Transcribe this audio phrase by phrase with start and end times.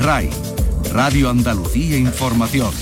[0.00, 0.30] RAI,
[0.94, 2.72] Radio Andalucía Información.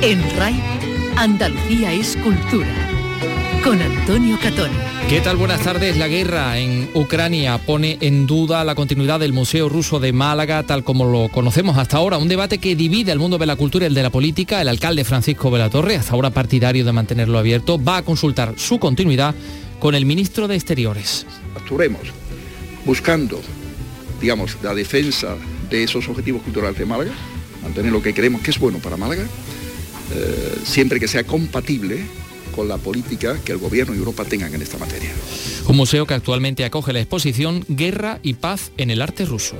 [0.00, 0.62] En RAI,
[1.16, 2.68] Andalucía es cultura.
[3.64, 4.70] Con Antonio Catón.
[5.08, 5.38] ¿Qué tal?
[5.38, 5.96] Buenas tardes.
[5.96, 10.84] La guerra en Ucrania pone en duda la continuidad del Museo Ruso de Málaga, tal
[10.84, 12.16] como lo conocemos hasta ahora.
[12.16, 14.62] Un debate que divide el mundo de la cultura y el de la política.
[14.62, 19.34] El alcalde Francisco Velatorre, hasta ahora partidario de mantenerlo abierto, va a consultar su continuidad
[19.80, 21.26] con el ministro de Exteriores.
[21.56, 22.02] Actuaremos
[22.84, 23.40] buscando,
[24.20, 25.36] digamos, la defensa
[25.68, 27.12] de esos objetivos culturales de Málaga,
[27.62, 29.24] mantener lo que creemos que es bueno para Málaga,
[30.14, 32.00] eh, siempre que sea compatible
[32.54, 35.10] con la política que el gobierno y Europa tengan en esta materia.
[35.66, 39.56] Un museo que actualmente acoge la exposición Guerra y Paz en el arte ruso.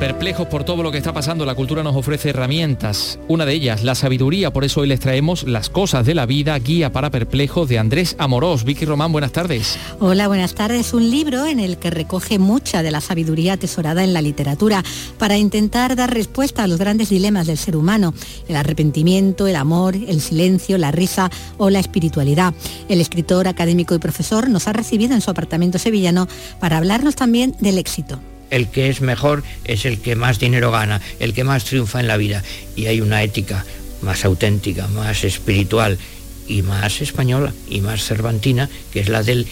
[0.00, 3.18] Perplejos por todo lo que está pasando, la cultura nos ofrece herramientas.
[3.28, 6.58] Una de ellas, la sabiduría, por eso hoy les traemos Las cosas de la vida,
[6.58, 8.64] guía para perplejos de Andrés Amorós.
[8.64, 9.76] Vicky Román, buenas tardes.
[9.98, 10.94] Hola, buenas tardes.
[10.94, 14.82] Un libro en el que recoge mucha de la sabiduría atesorada en la literatura
[15.18, 18.14] para intentar dar respuesta a los grandes dilemas del ser humano,
[18.48, 22.54] el arrepentimiento, el amor, el silencio, la risa o la espiritualidad.
[22.88, 26.26] El escritor, académico y profesor nos ha recibido en su apartamento sevillano
[26.58, 28.18] para hablarnos también del éxito
[28.50, 32.08] el que es mejor es el que más dinero gana, el que más triunfa en
[32.08, 32.42] la vida.
[32.76, 33.64] Y hay una ética
[34.02, 35.98] más auténtica, más espiritual
[36.46, 39.46] y más española y más cervantina, que es la del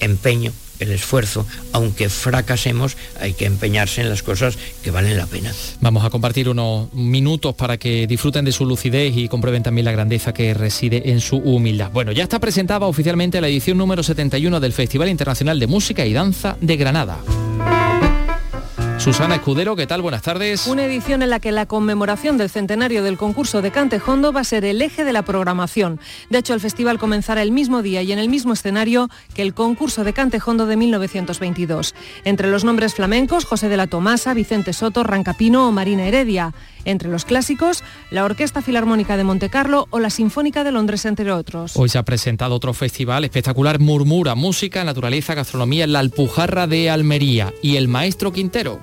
[0.00, 5.52] empeño, el esfuerzo, aunque fracasemos, hay que empeñarse en las cosas que valen la pena.
[5.80, 9.92] Vamos a compartir unos minutos para que disfruten de su lucidez y comprueben también la
[9.92, 11.90] grandeza que reside en su humildad.
[11.92, 16.12] Bueno, ya está presentada oficialmente la edición número 71 del Festival Internacional de Música y
[16.12, 17.18] Danza de Granada.
[18.98, 20.02] Susana Escudero, ¿qué tal?
[20.02, 20.66] Buenas tardes.
[20.66, 24.44] Una edición en la que la conmemoración del centenario del concurso de Cantejondo va a
[24.44, 26.00] ser el eje de la programación.
[26.30, 29.54] De hecho, el festival comenzará el mismo día y en el mismo escenario que el
[29.54, 31.94] concurso de Cantejondo de 1922.
[32.24, 36.52] Entre los nombres flamencos, José de la Tomasa, Vicente Soto, Rancapino o Marina Heredia.
[36.84, 41.76] Entre los clásicos, la Orquesta Filarmónica de Montecarlo o la Sinfónica de Londres, entre otros.
[41.76, 46.90] Hoy se ha presentado otro festival espectacular, Murmura, Música, Naturaleza, Gastronomía en la Alpujarra de
[46.90, 48.80] Almería y el Maestro Quintero.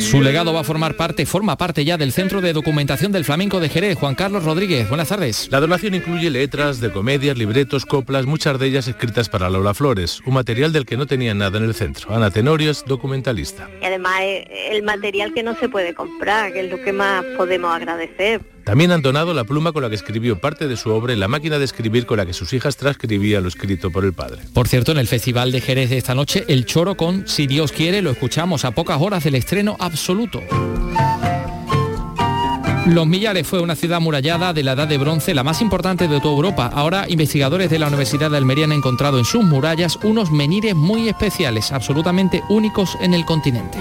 [0.00, 3.60] Su legado va a formar parte, forma parte ya del Centro de Documentación del Flamenco
[3.60, 3.98] de Jerez.
[3.98, 5.48] Juan Carlos Rodríguez, buenas tardes.
[5.50, 10.20] La donación incluye letras de comedias, libretos, coplas, muchas de ellas escritas para Laura Flores,
[10.26, 12.14] un material del que no tenía nada en el centro.
[12.14, 13.68] Ana Tenorio es documentalista.
[13.80, 14.20] Y además
[14.70, 18.92] el material que no se puede comprar, que es lo que más podemos agradecer también
[18.92, 21.58] han donado la pluma con la que escribió parte de su obra y la máquina
[21.58, 24.42] de escribir con la que sus hijas transcribían lo escrito por el padre.
[24.54, 27.72] Por cierto, en el Festival de Jerez de esta noche, el choro con Si Dios
[27.72, 30.40] quiere lo escuchamos a pocas horas del estreno absoluto.
[32.86, 36.20] Los Millares fue una ciudad murallada de la Edad de Bronce, la más importante de
[36.20, 36.70] toda Europa.
[36.72, 41.08] Ahora investigadores de la Universidad de Almería han encontrado en sus murallas unos menires muy
[41.08, 43.78] especiales, absolutamente únicos en el continente.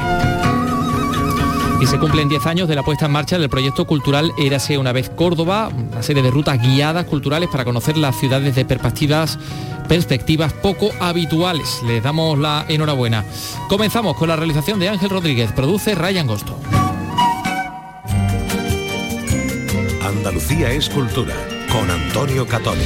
[1.82, 4.92] Y se cumplen 10 años de la puesta en marcha del proyecto cultural Érase una
[4.92, 9.40] vez Córdoba, una serie de rutas guiadas culturales para conocer las ciudades de perspectivas,
[9.88, 11.82] perspectivas poco habituales.
[11.86, 13.24] Les damos la enhorabuena.
[13.70, 16.60] Comenzamos con la realización de Ángel Rodríguez, produce Ryan Gosto.
[20.04, 21.36] Andalucía es cultura,
[21.72, 22.84] con Antonio Catoni.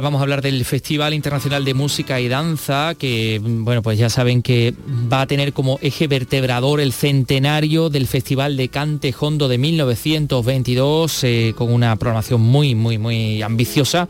[0.00, 4.40] Vamos a hablar del Festival Internacional de Música y Danza, que bueno, pues ya saben
[4.40, 4.74] que
[5.12, 11.24] va a tener como eje vertebrador el centenario del Festival de Cante Hondo de 1922,
[11.24, 14.08] eh, con una programación muy, muy, muy ambiciosa,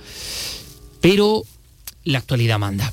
[1.00, 1.42] pero
[2.04, 2.92] la actualidad manda.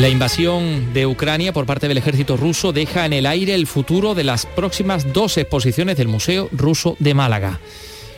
[0.00, 4.14] La invasión de Ucrania por parte del ejército ruso deja en el aire el futuro
[4.14, 7.60] de las próximas dos exposiciones del Museo Ruso de Málaga.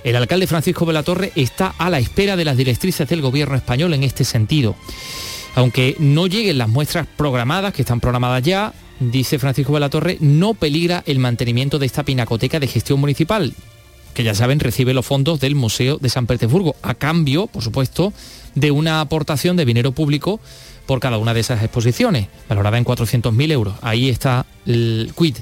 [0.05, 4.05] El alcalde Francisco Velatorre está a la espera de las directrices del gobierno español en
[4.05, 4.76] este sentido.
[5.56, 11.02] Aunque no lleguen las muestras programadas, que están programadas ya, dice Francisco Velatorre, no peligra
[11.05, 13.55] el mantenimiento de esta pinacoteca de gestión municipal,
[14.14, 18.12] que ya saben recibe los fondos del Museo de San Petersburgo, a cambio, por supuesto,
[18.55, 20.38] de una aportación de dinero público
[20.87, 23.75] por cada una de esas exposiciones, valorada en 400.000 euros.
[23.82, 25.37] Ahí está el quid.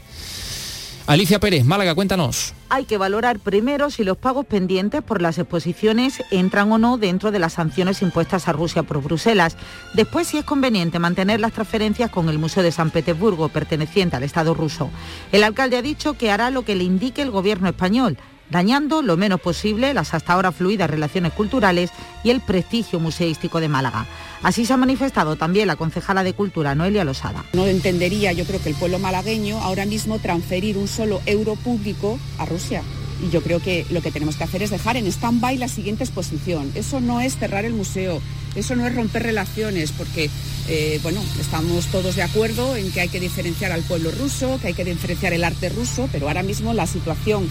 [1.06, 2.54] Alicia Pérez, Málaga, cuéntanos.
[2.68, 7.32] Hay que valorar primero si los pagos pendientes por las exposiciones entran o no dentro
[7.32, 9.56] de las sanciones impuestas a Rusia por Bruselas.
[9.94, 14.22] Después, si es conveniente mantener las transferencias con el Museo de San Petersburgo, perteneciente al
[14.22, 14.88] Estado ruso.
[15.32, 18.16] El alcalde ha dicho que hará lo que le indique el gobierno español
[18.50, 21.90] dañando lo menos posible las hasta ahora fluidas relaciones culturales
[22.24, 24.06] y el prestigio museístico de Málaga.
[24.42, 27.44] Así se ha manifestado también la concejala de Cultura, Noelia Losada.
[27.52, 32.18] No entendería, yo creo que el pueblo malagueño ahora mismo transferir un solo euro público
[32.38, 32.82] a Rusia.
[33.22, 36.04] Y yo creo que lo que tenemos que hacer es dejar en stand-by la siguiente
[36.04, 36.72] exposición.
[36.74, 38.22] Eso no es cerrar el museo,
[38.54, 40.30] eso no es romper relaciones, porque
[40.68, 44.68] eh, bueno, estamos todos de acuerdo en que hay que diferenciar al pueblo ruso, que
[44.68, 47.46] hay que diferenciar el arte ruso, pero ahora mismo la situación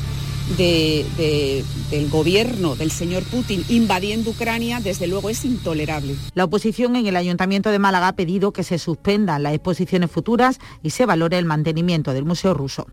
[0.57, 6.15] del gobierno del señor Putin invadiendo Ucrania, desde luego es intolerable.
[6.33, 10.59] La oposición en el Ayuntamiento de Málaga ha pedido que se suspendan las exposiciones futuras
[10.83, 12.87] y se valore el mantenimiento del Museo Ruso.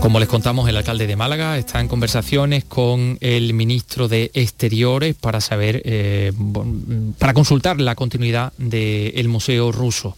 [0.00, 5.16] Como les contamos, el alcalde de Málaga está en conversaciones con el ministro de Exteriores
[5.16, 6.32] para saber, eh,
[7.18, 10.16] para consultar la continuidad del Museo Ruso.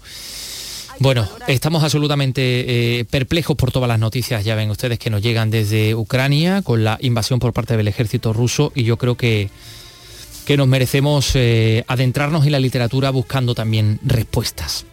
[1.00, 5.50] Bueno, estamos absolutamente eh, perplejos por todas las noticias, ya ven ustedes, que nos llegan
[5.50, 9.48] desde Ucrania con la invasión por parte del ejército ruso y yo creo que,
[10.44, 14.84] que nos merecemos eh, adentrarnos en la literatura buscando también respuestas.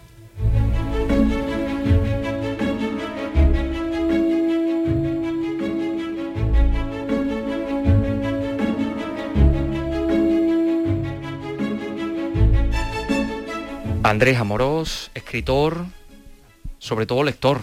[14.03, 15.85] Andrés Amorós, escritor,
[16.79, 17.61] sobre todo lector.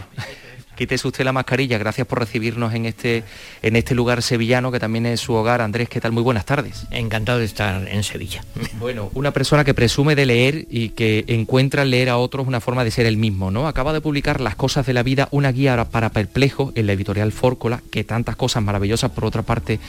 [0.75, 3.23] Quítese usted la mascarilla, gracias por recibirnos en este,
[3.61, 5.61] en este lugar sevillano que también es su hogar.
[5.61, 6.11] Andrés, ¿qué tal?
[6.11, 6.85] Muy buenas tardes.
[6.91, 8.43] Encantado de estar en Sevilla.
[8.77, 12.83] Bueno, una persona que presume de leer y que encuentra leer a otros una forma
[12.83, 13.67] de ser el mismo, ¿no?
[13.67, 17.31] Acaba de publicar Las cosas de la vida, una guía para perplejos en la editorial
[17.31, 19.79] Fórcola, que tantas cosas maravillosas por otra parte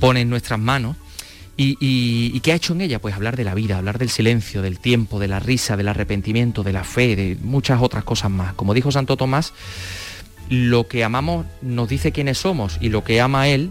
[0.00, 0.96] pone en nuestras manos.
[1.56, 2.98] Y, qué ha hecho en ella?
[2.98, 6.62] Pues hablar de la vida, hablar del silencio, del tiempo, de la risa, del arrepentimiento,
[6.62, 8.54] de la fe, de muchas otras cosas más.
[8.54, 9.52] Como dijo Santo Tomás,
[10.48, 13.70] lo que amamos nos dice quiénes somos y lo que ama él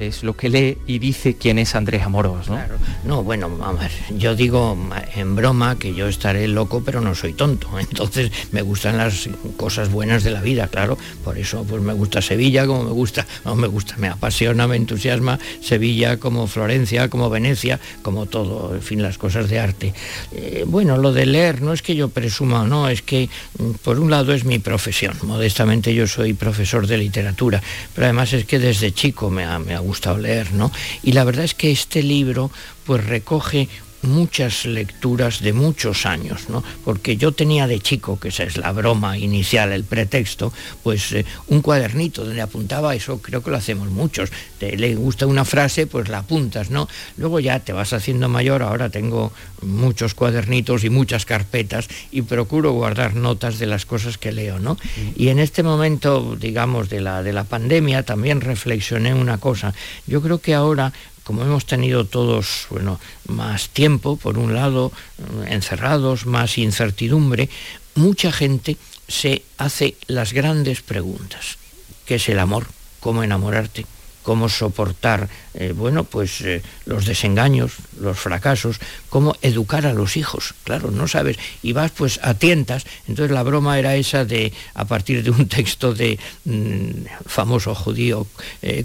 [0.00, 2.58] es lo que lee y dice quién es Andrés Amorós, ¿no?
[3.04, 3.84] No, bueno, vamos,
[4.16, 4.76] yo digo
[5.14, 7.68] en broma que yo estaré loco, pero no soy tonto.
[7.78, 10.96] Entonces me gustan las cosas buenas de la vida, claro.
[11.22, 14.76] Por eso pues me gusta Sevilla, como me gusta, no me gusta, me apasiona, me
[14.76, 19.94] entusiasma Sevilla como Florencia, como Venecia, como todo, en fin, las cosas de arte.
[20.32, 23.72] Eh, bueno, lo de leer no es que yo presuma o no, es que mm,
[23.82, 25.14] por un lado es mi profesión.
[25.22, 27.62] Modestamente yo soy profesor de literatura,
[27.94, 30.72] pero además es que desde chico me ha, me gustado leer, ¿no?
[31.02, 32.50] Y la verdad es que este libro
[32.84, 33.68] pues recoge
[34.02, 36.62] muchas lecturas de muchos años, ¿no?
[36.84, 40.52] Porque yo tenía de chico, que esa es la broma inicial, el pretexto,
[40.82, 44.30] pues eh, un cuadernito donde apuntaba eso, creo que lo hacemos muchos.
[44.58, 46.88] Te le gusta una frase, pues la apuntas, ¿no?
[47.16, 49.32] Luego ya te vas haciendo mayor, ahora tengo
[49.62, 54.76] muchos cuadernitos y muchas carpetas y procuro guardar notas de las cosas que leo, ¿no?
[55.16, 59.74] Y en este momento, digamos, de la, de la pandemia también reflexioné una cosa.
[60.06, 60.92] Yo creo que ahora
[61.30, 62.98] como hemos tenido todos bueno,
[63.28, 67.48] más tiempo, por un lado, eh, encerrados, más incertidumbre,
[67.94, 71.56] mucha gente se hace las grandes preguntas.
[72.04, 72.66] ¿Qué es el amor?
[72.98, 73.86] ¿Cómo enamorarte?
[74.22, 78.78] cómo soportar, eh, bueno, pues eh, los desengaños, los fracasos,
[79.08, 83.42] cómo educar a los hijos, claro, no sabes, y vas pues a tientas, entonces la
[83.42, 88.26] broma era esa de, a partir de un texto de mm, famoso judío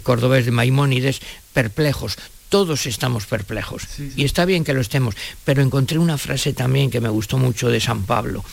[0.03, 1.19] cordobés de Maimónides,
[1.51, 2.17] perplejos,
[2.49, 3.83] todos estamos perplejos
[4.15, 7.69] y está bien que lo estemos, pero encontré una frase también que me gustó mucho
[7.69, 8.43] de San Pablo.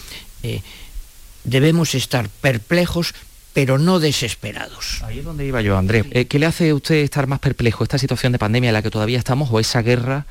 [1.44, 3.14] debemos estar perplejos
[3.52, 5.02] pero no desesperados.
[5.02, 6.06] Ahí es donde iba yo, Andrés.
[6.11, 8.82] Eh, ¿Qué le hace a usted estar más perplejo, esta situación de pandemia en la
[8.82, 10.26] que todavía estamos o esa guerra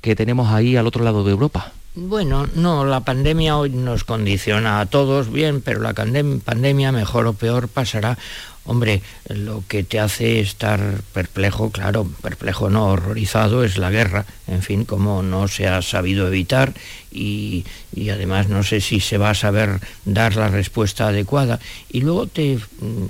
[0.00, 1.72] que tenemos ahí al otro lado de Europa?
[1.94, 7.32] Bueno, no, la pandemia hoy nos condiciona a todos bien, pero la pandemia, mejor o
[7.32, 8.18] peor, pasará
[8.68, 14.62] Hombre, lo que te hace estar perplejo, claro, perplejo no, horrorizado, es la guerra, en
[14.62, 16.74] fin, como no se ha sabido evitar
[17.10, 17.64] y,
[18.12, 21.58] además no sé si se va a saber dar la respuesta adecuada.
[21.90, 23.06] Y luego te mm,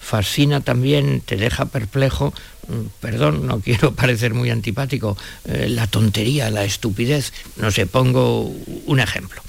[0.00, 2.34] fascina también, te deja perplejo,
[2.66, 7.32] mm, perdón, no quiero parecer muy antipático, eh, la tontería, la estupidez.
[7.58, 8.52] No sé, pongo
[8.86, 9.40] un ejemplo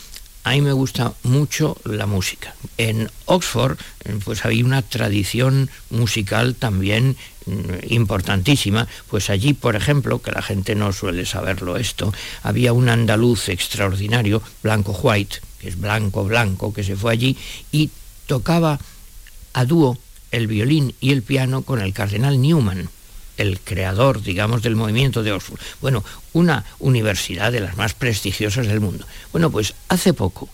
[0.48, 2.56] a mí me gusta mucho la música.
[2.78, 3.78] En Oxford
[4.24, 10.74] pues hay una tradición musical también mm, importantísima, pues allí, por ejemplo, que la gente
[10.74, 12.14] no suele saberlo esto,
[12.44, 17.36] había un andaluz extraordinario, Blanco White, que es blanco, blanco, que se fue allí
[17.74, 17.90] y
[18.26, 18.80] tocaba
[19.52, 19.98] a dúo
[20.32, 22.90] el violín y el piano con el cardenal Newman,
[23.38, 25.60] el creador, digamos, del movimiento de Oxford.
[25.82, 26.04] Bueno,
[26.34, 29.06] una universidad de las más prestigiosas del mundo.
[29.32, 30.50] Bueno, pues hace poco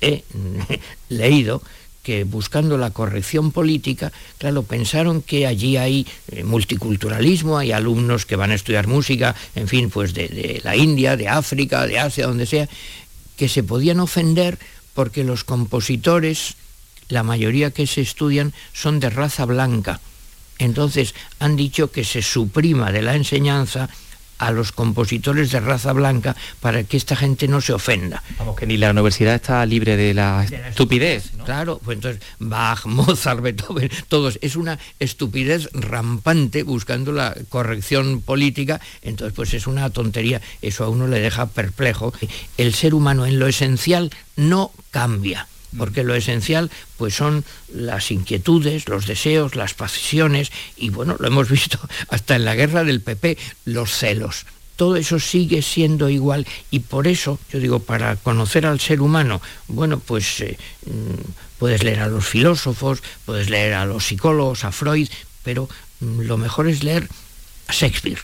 [0.00, 0.24] he
[1.08, 1.62] leído
[2.02, 8.36] que buscando la corrección política, claro, pensaron que allí hay eh, multiculturalismo, hay alumnos que
[8.36, 12.28] van a estudiar música, en fin, pues de, de la India, de África, de Asia,
[12.28, 12.68] donde sea,
[13.36, 14.56] que se podían ofender
[14.94, 16.54] porque los compositores,
[17.08, 20.00] la mayoría que se estudian, son de raza blanca.
[20.58, 23.88] Entonces han dicho que se suprima de la enseñanza
[24.38, 28.22] a los compositores de raza blanca para que esta gente no se ofenda.
[28.38, 31.32] Vamos, que ni la universidad está libre de la, estupidez.
[31.44, 38.80] Claro, pues entonces Bach, Mozart, Beethoven, todos, es una estupidez rampante buscando la corrección política,
[39.02, 42.12] entonces pues es una tontería, eso a uno le deja perplejo.
[42.56, 48.88] El ser humano en lo esencial no cambia porque lo esencial pues son las inquietudes,
[48.88, 51.78] los deseos, las pasiones y bueno, lo hemos visto
[52.08, 54.46] hasta en la guerra del PP, los celos.
[54.76, 59.40] Todo eso sigue siendo igual y por eso, yo digo, para conocer al ser humano,
[59.68, 64.72] bueno, pues eh, mm, puedes leer a los filósofos, puedes leer a los psicólogos, a
[64.72, 65.08] Freud,
[65.42, 65.68] pero
[66.00, 67.08] mm, lo mejor es leer
[67.68, 68.20] a Shakespeare,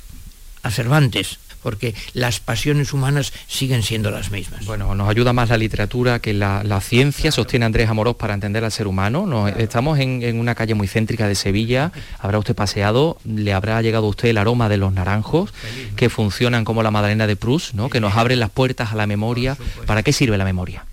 [0.62, 4.66] a Cervantes, porque las pasiones humanas siguen siendo las mismas.
[4.66, 8.72] Bueno, nos ayuda más la literatura que la, ciencia, sostiene Andrés Amorós para entender al
[8.72, 9.48] ser humano.
[9.48, 14.10] Estamos en, una calle muy céntrica de Sevilla, habrá usted paseado, le habrá llegado a
[14.10, 15.52] usted el aroma de los naranjos,
[15.96, 17.88] que funcionan como la Madalena de Proust, ¿no?
[17.88, 19.56] que nos abren las puertas a la memoria.
[19.86, 20.84] ¿Para qué sirve la memoria?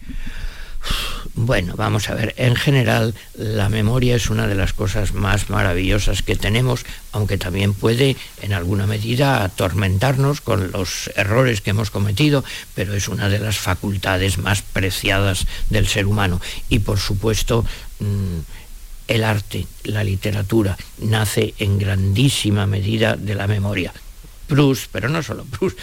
[1.42, 6.22] Bueno, vamos a ver, en general la memoria es una de las cosas más maravillosas
[6.22, 12.44] que tenemos, aunque también puede en alguna medida atormentarnos con los errores que hemos cometido,
[12.76, 16.42] pero es una de las facultades más preciadas del ser humano.
[16.68, 17.64] Y por supuesto,
[18.00, 18.40] mm,
[19.08, 23.94] el arte, la literatura, nace en grandísima medida de la memoria.
[24.50, 25.78] Proust, pero no solo Proust,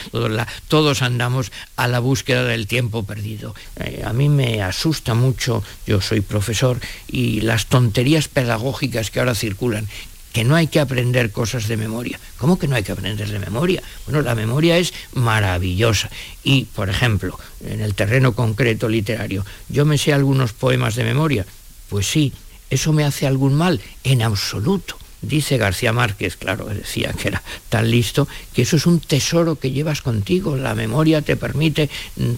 [0.68, 3.54] todos, andamos a la búsqueda del tiempo perdido.
[3.76, 9.34] Eh, a mí me asusta mucho, yo soy profesor, y las tonterías pedagógicas que ahora
[9.34, 9.88] circulan,
[10.32, 12.20] que no hay que aprender cosas de memoria.
[12.36, 13.82] ¿Cómo que no hay que aprender de memoria?
[14.04, 16.10] Bueno, la memoria es maravillosa.
[16.44, 21.46] Y, por ejemplo, en el terreno concreto literario, ¿yo me sé algunos poemas de memoria?
[21.88, 22.34] Pues sí,
[22.68, 23.80] ¿eso me hace algún mal?
[24.04, 24.98] En absoluto.
[25.22, 29.70] Dice García Márquez, claro, decía que era tan listo, que eso es un tesoro que
[29.70, 31.88] llevas contigo, la memoria te permite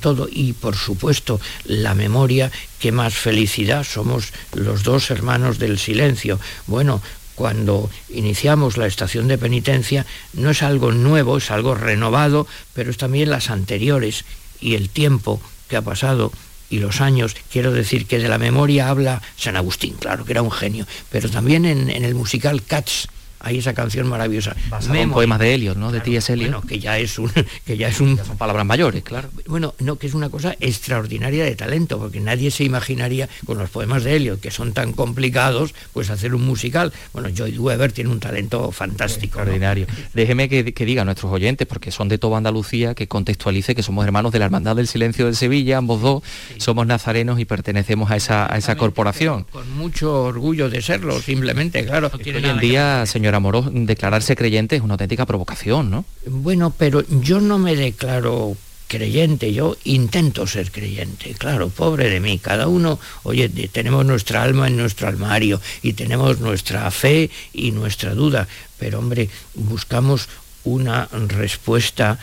[0.01, 6.39] todo y por supuesto la memoria, que más felicidad, somos los dos hermanos del silencio.
[6.67, 7.03] Bueno,
[7.35, 12.97] cuando iniciamos la estación de penitencia no es algo nuevo, es algo renovado, pero es
[12.97, 14.25] también las anteriores
[14.61, 16.33] y el tiempo que ha pasado
[16.71, 20.43] y los años, quiero decir que de la memoria habla San Agustín, claro, que era
[20.43, 23.09] un genio, pero también en, el musical Cats,
[23.41, 24.57] hay esa canción maravillosa.
[24.69, 25.93] Basado poemas de Eliot, ¿no?
[25.93, 26.33] de T.S.
[26.33, 26.51] Eliot.
[26.51, 27.31] Bueno, que ya es un...
[27.65, 29.29] Que ya es un son palabras mayores, claro.
[29.47, 33.69] Bueno, no, que es una cosa extraordinaria de talento, porque nadie se imaginaría con los
[33.71, 36.93] poemas de Eliot, que son tan complicados, pues hacer un musical.
[37.13, 39.39] Bueno, Joy Weber tiene un talento fantástico.
[39.39, 39.87] Extraordinario.
[40.15, 44.05] Déjeme que, diga a nuestros oyentes, porque son de toda Andalucía, que contextualice que somos
[44.05, 46.23] hermanos de la Hermandad del Silencio de Sevilla, ambos dos,
[46.57, 49.45] somos nazarenos y pertenecemos a esa, a esa corporación.
[49.45, 52.11] Con mucho orgullo de serlo, simplemente, claro.
[52.15, 56.05] hoy en día, señor Amorós, declararse creyente es una auténtica provocación, ¿no?
[56.27, 58.57] Bueno, pero yo no me declaro
[58.89, 64.67] creyente, yo intento ser creyente, claro, pobre de mí, cada uno, oye, tenemos nuestra alma
[64.67, 70.29] en nuestro armario y tenemos nuestra fe y nuestra duda, pero hombre, buscamos
[70.65, 72.19] una respuesta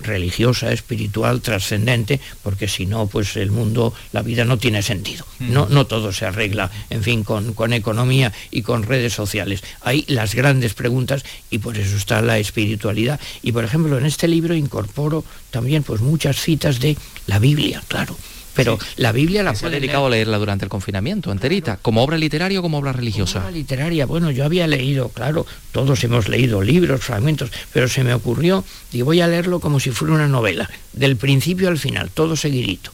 [0.00, 5.24] religiosa, espiritual, trascendente, porque si no, pues el mundo, la vida no tiene sentido.
[5.40, 9.62] No, no todo se arregla, en fin, con, con economía y con redes sociales.
[9.82, 13.20] Hay las grandes preguntas y por eso está la espiritualidad.
[13.42, 16.96] Y por ejemplo, en este libro incorporo también pues muchas citas de
[17.26, 18.16] la Biblia, claro
[18.54, 22.60] pero la Biblia la puede dedicado a leerla durante el confinamiento, enterita, como obra literaria
[22.60, 23.40] o como obra religiosa.
[23.40, 28.04] Como obra literaria, bueno, yo había leído, claro, todos hemos leído libros, fragmentos, pero se
[28.04, 32.10] me ocurrió, y voy a leerlo como si fuera una novela, del principio al final,
[32.10, 32.90] todo seguidito,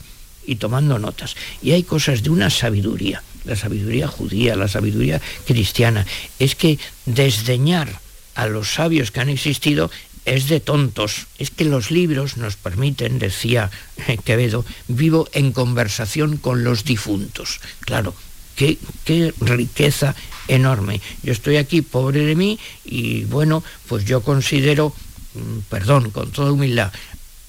[0.47, 1.37] y tomando notas.
[1.63, 6.07] Y hay cosas de una sabiduría, la sabiduría judía, la sabiduría cristiana,
[6.39, 8.01] es que desdeñar
[8.35, 9.91] a los sabios que han existido
[10.31, 11.27] es de tontos.
[11.39, 13.71] Es que los libros nos permiten, decía
[14.25, 17.61] Quevedo, vivo en conversación con los difuntos.
[17.81, 18.15] Claro,
[18.55, 20.15] qué, qué riqueza
[20.47, 21.01] enorme.
[21.25, 24.95] Yo estoy aquí, pobre de mí, y bueno, pues yo considero,
[25.35, 26.93] mm, perdón, con toda humildad,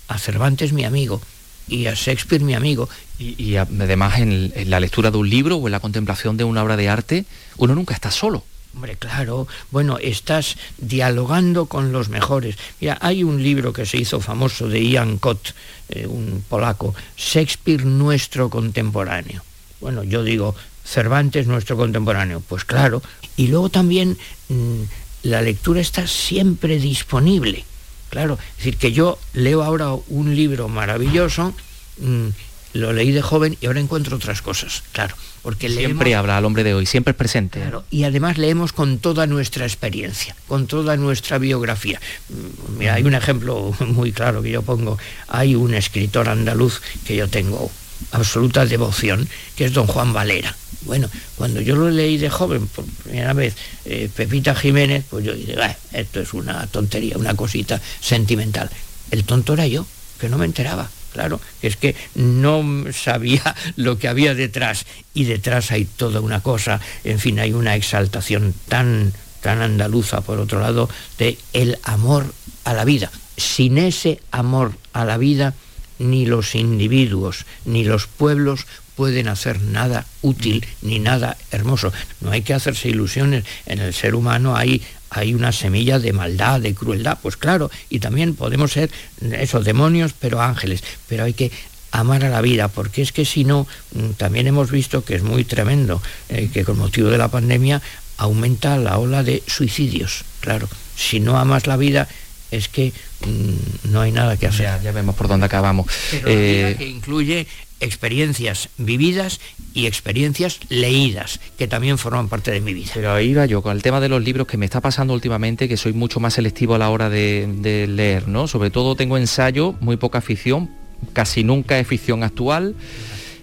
[0.07, 1.21] a Cervantes mi amigo
[1.67, 2.89] y a Shakespeare mi amigo.
[3.19, 6.63] Y, además en, en, la lectura de un libro o en la contemplación de una
[6.63, 7.25] obra de arte,
[7.57, 8.43] uno nunca está solo.
[8.73, 12.57] Hombre, claro, bueno, estás dialogando con los mejores.
[12.79, 15.53] Mira, hay un libro que se hizo famoso de Ian Cott,
[15.89, 19.43] eh, un polaco, Shakespeare nuestro contemporáneo.
[19.81, 23.01] Bueno, yo digo, Cervantes nuestro contemporáneo, pues claro.
[23.35, 24.17] Y luego también
[24.49, 24.81] mm,
[25.23, 27.65] la lectura está siempre disponible.
[28.09, 31.53] Claro, es decir, que yo leo ahora un libro maravilloso,
[31.99, 32.27] mm,
[32.73, 35.15] lo leí de joven y ahora encuentro otras cosas, claro.
[35.41, 37.59] Porque siempre habla al hombre de hoy, siempre es presente.
[37.59, 41.99] Claro, y además leemos con toda nuestra experiencia, con toda nuestra biografía.
[42.29, 44.97] Mm, mira, hay un ejemplo muy claro que yo pongo.
[45.27, 47.71] Hay un escritor andaluz que yo tengo
[48.11, 50.55] absoluta devoción, que es don Juan Valera.
[50.81, 55.33] Bueno, cuando yo lo leí de joven, por primera vez, eh, Pepita Jiménez, pues yo
[55.33, 55.55] dije,
[55.91, 58.69] esto es una tontería, una cosita sentimental.
[59.11, 59.85] El tonto era yo,
[60.19, 60.89] que no me enteraba.
[61.13, 62.63] Claro, es que no
[62.93, 67.75] sabía lo que había detrás y detrás hay toda una cosa, en fin, hay una
[67.75, 70.87] exaltación tan tan andaluza por otro lado
[71.17, 73.11] de el amor a la vida.
[73.37, 75.55] Sin ese amor a la vida
[75.99, 78.65] ni los individuos ni los pueblos
[78.95, 81.91] pueden hacer nada útil ni nada hermoso.
[82.19, 83.45] No hay que hacerse ilusiones.
[83.65, 87.99] En el ser humano hay hay una semilla de maldad, de crueldad, pues claro, y
[87.99, 88.89] también podemos ser
[89.19, 91.51] esos demonios, pero ángeles, pero hay que
[91.91, 95.21] amar a la vida, porque es que si no, mm, también hemos visto que es
[95.21, 97.81] muy tremendo, eh, que con motivo de la pandemia
[98.15, 102.07] aumenta la ola de suicidios, claro, si no amas la vida
[102.49, 102.93] es que
[103.25, 104.81] mm, no hay nada que hacer.
[104.81, 105.87] Ya, vemos por dónde acabamos.
[106.25, 107.47] Eh, que incluye
[107.81, 109.39] experiencias vividas
[109.73, 112.91] y experiencias leídas, que también forman parte de mi vida.
[112.93, 115.67] Pero ahí va yo, con el tema de los libros que me está pasando últimamente,
[115.67, 118.47] que soy mucho más selectivo a la hora de, leer, ¿no?
[118.47, 120.69] Sobre todo tengo ensayo, muy poca ficción,
[121.13, 122.75] casi nunca es ficción actual.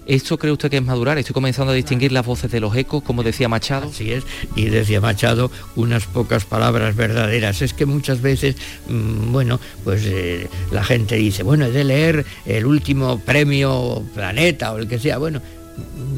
[0.09, 1.19] ¿Esto cree usted que es madurar?
[1.19, 3.91] Estoy comenzando a distinguir las voces de los ecos, como decía Machado.
[3.91, 4.25] Así es,
[4.57, 7.61] y decía Machado unas pocas palabras verdaderas.
[7.61, 8.57] Es que muchas veces,
[8.89, 14.73] mm, bueno, pues eh, la gente dice, bueno, he de leer el último premio Planeta
[14.73, 15.19] o el que sea.
[15.19, 15.43] Bueno,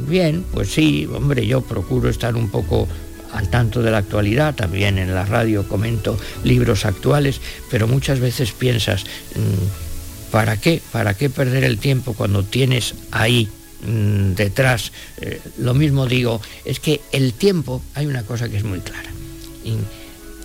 [0.09, 2.87] bien, pues sí, hombre, yo procuro estar un poco
[3.33, 7.41] al tanto de la actualidad, también en la radio comento libros actuales,
[7.73, 9.03] pero muchas veces piensas,
[9.35, 10.81] mm, ¿para qué?
[10.93, 13.49] ¿Para qué perder el tiempo cuando tienes ahí
[13.83, 14.93] Mm, detrás.
[15.21, 19.11] Eh, lo mismo digo, es que el tiempo, hay una cosa que es muy clara.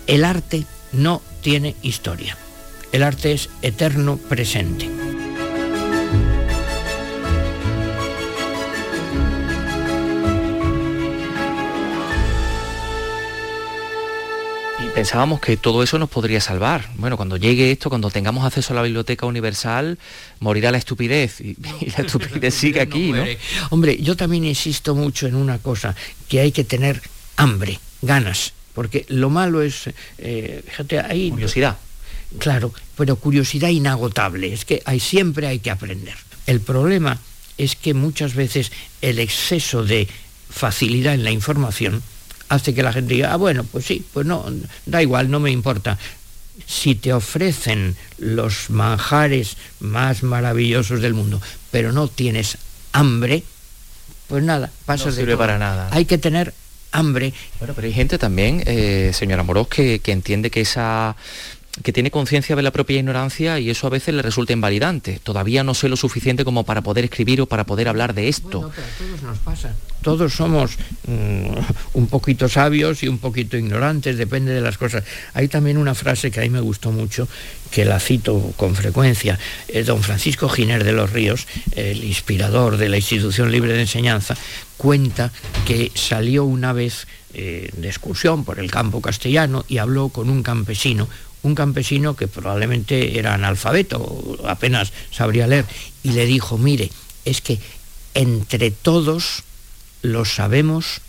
[0.08, 2.38] El arte no tiene historia.
[2.92, 5.05] El arte es eterno presente.
[14.96, 16.90] Pensábamos que todo eso nos podría salvar.
[16.96, 20.00] Bueno, cuando llegue esto, cuando tengamos acceso a la biblioteca universal,
[20.40, 21.58] morirá la estupidez y,
[21.98, 23.26] la estupidez sigue aquí, ¿no?
[23.72, 25.96] Hombre, yo también insisto mucho en una cosa,
[26.30, 27.02] que hay que tener
[27.36, 31.30] hambre, ganas, porque lo malo es, eh, fíjate, hay...
[31.30, 31.78] Curiosidad.
[32.40, 36.16] Claro, pero curiosidad inagotable, es que hay, siempre hay que aprender.
[36.48, 37.20] El problema
[37.58, 40.08] es que muchas veces el exceso de
[40.50, 42.02] facilidad en la información
[42.50, 44.46] hace que la gente diga, ah, bueno, pues sí, pues no,
[44.86, 45.98] da igual, no me importa.
[46.66, 52.58] Si te ofrecen los manjares más maravillosos del mundo, pero no tienes
[52.94, 53.44] hambre,
[54.28, 55.90] pues nada, pasas no sirve para nada.
[55.92, 56.54] Hay que tener
[56.92, 57.34] hambre.
[57.60, 61.16] Bueno, pero hay gente también, eh, señora Moros, que, que entiende que esa
[61.84, 65.20] que tiene conciencia de la propia ignorancia y eso a veces le resulta invalidante.
[65.22, 68.62] Todavía no sé lo suficiente como para poder escribir o para poder hablar de esto.
[68.62, 69.76] Bueno, pero a todos nos pasa.
[70.02, 71.50] Todos somos mm,
[71.94, 75.04] un poquito sabios y un poquito ignorantes, depende de las cosas.
[75.34, 77.28] Hay también una frase que a mí me gustó mucho,
[77.72, 79.38] que la cito con frecuencia.
[79.86, 84.38] don Francisco Giner de los Ríos, el inspirador de la institución libre de enseñanza,
[84.78, 85.32] cuenta
[85.66, 90.42] que salió una vez eh, de excursión por el campo castellano y habló con un
[90.42, 91.10] campesino,
[91.46, 95.66] un campesino que probablemente era analfabeto, apenas sabría leer,
[96.04, 96.90] y le dijo, mire,
[97.24, 97.60] es que
[98.16, 99.44] entre todos
[100.02, 101.02] lo sabemos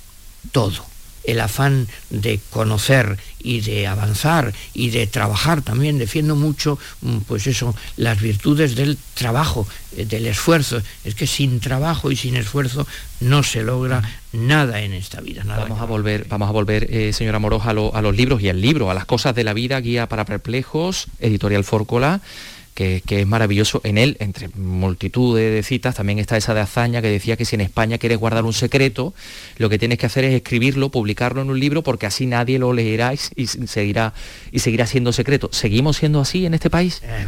[0.52, 0.95] todo
[1.26, 5.98] el afán de conocer y de avanzar y de trabajar también.
[5.98, 10.80] Defiendo mucho mm, pues eso las virtudes del trabajo eh, del esfuerzo.
[11.04, 12.86] Es que sin trabajo y sin esfuerzo
[13.20, 17.38] no se logra nada en esta vida vamos a volver vamos a volver eh, señora
[17.38, 20.08] Moros a, a los libros y al libro a las cosas de la vida guía
[20.08, 22.20] para perplejos editorial Fórcola
[22.76, 23.80] que, es maravilloso.
[23.84, 27.54] En él, entre multitud de, citas, también está esa de hazaña que decía que si
[27.54, 29.14] en España quieres guardar un secreto,
[29.56, 32.72] lo que tienes que hacer es escribirlo, publicarlo en un libro, porque así nadie lo
[32.74, 34.12] leerá y, seguirá,
[34.52, 35.48] y seguirá siendo secreto.
[35.52, 37.00] ¿Seguimos siendo así en este país?
[37.02, 37.26] Eh,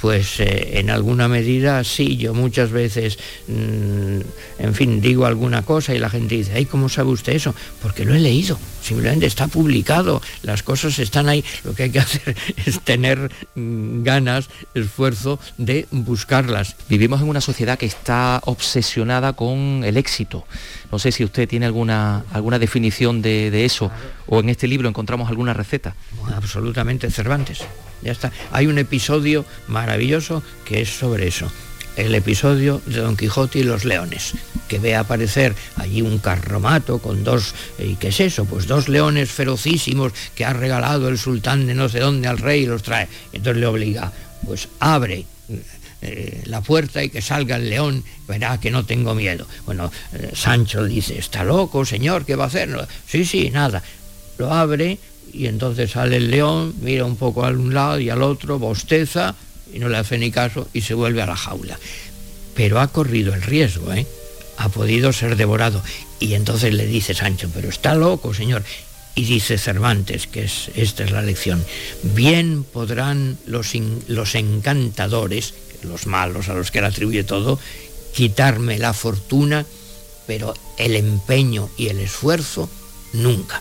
[0.00, 2.16] pues eh, en alguna medida sí.
[2.16, 4.20] Yo muchas veces, mm,
[4.58, 7.54] en fin, digo alguna cosa y la gente dice, ay, ¿cómo sabe usted eso?
[7.82, 11.98] Porque lo he leído simplemente está publicado, las cosas están ahí, lo que hay que
[12.06, 16.76] hacer es tener mm, ganas, esfuerzo de buscarlas.
[16.88, 20.44] Vivimos en una sociedad que está obsesionada con el éxito.
[20.90, 23.90] No sé si usted tiene alguna, alguna definición de, de eso
[24.26, 25.94] o en este libro encontramos alguna receta.
[26.34, 27.60] Absolutamente Cervantes.
[28.02, 28.32] Ya está.
[28.50, 31.50] Hay un episodio maravilloso que es sobre eso
[31.96, 34.34] el episodio de Don Quijote y los leones,
[34.68, 38.44] que ve aparecer allí un carromato con dos, eh, ¿y qué es eso?
[38.44, 42.62] Pues dos leones ferocísimos que ha regalado el sultán de no sé dónde al rey
[42.62, 43.08] y los trae.
[43.32, 44.12] Entonces le obliga,
[44.46, 45.26] pues abre
[46.00, 49.46] eh, la puerta y que salga el león, verá que no tengo miedo.
[49.66, 52.70] Bueno, eh, Sancho dice, está loco, señor, ¿qué va a hacer?
[53.06, 53.82] sí, sí, nada.
[54.38, 54.98] Lo abre
[55.32, 59.34] y entonces sale el león, mira un poco a un lado y al otro, bosteza,
[59.72, 61.78] y no le hace ni caso y se vuelve a la jaula.
[62.54, 64.06] Pero ha corrido el riesgo, ¿eh?
[64.58, 65.82] Ha podido ser devorado.
[66.20, 68.62] Y entonces le dice Sancho, pero está loco, señor.
[69.14, 71.62] Y dice Cervantes, que es, esta es la lección,
[72.14, 73.72] bien podrán los,
[74.06, 77.58] los encantadores, los malos a los que le atribuye todo,
[78.14, 79.66] quitarme la fortuna,
[80.26, 82.70] pero el empeño y el esfuerzo
[83.12, 83.60] nunca.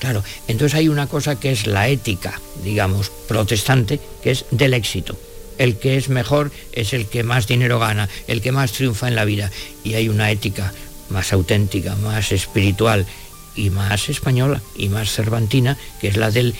[0.00, 5.16] Claro, entonces hay una cosa que es la ética, digamos, protestante, que es del éxito
[5.58, 9.14] el que es mejor es el que más dinero gana, el que más triunfa en
[9.14, 9.50] la vida.
[9.84, 10.72] Y hay una ética
[11.10, 13.06] más auténtica, más espiritual
[13.54, 16.54] y más española y más cervantina, que es la del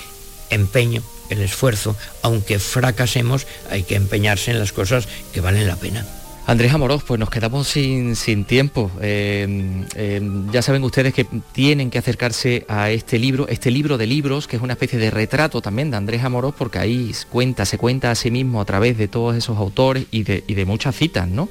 [0.51, 1.97] empeño, el esfuerzo.
[2.23, 6.07] Aunque fracasemos, hay que empeñarse en las cosas que valen la pena.
[6.49, 8.91] Andrés Amorós, pues nos quedamos sin, tiempo.
[9.03, 14.07] Eh, eh, ya saben ustedes que tienen que acercarse a este libro, este libro de
[14.07, 17.77] libros, que es una especie de retrato también de Andrés Amorós, porque ahí cuenta, se
[17.77, 21.51] cuenta a sí mismo a través de todos esos autores y de, muchas citas, ¿no?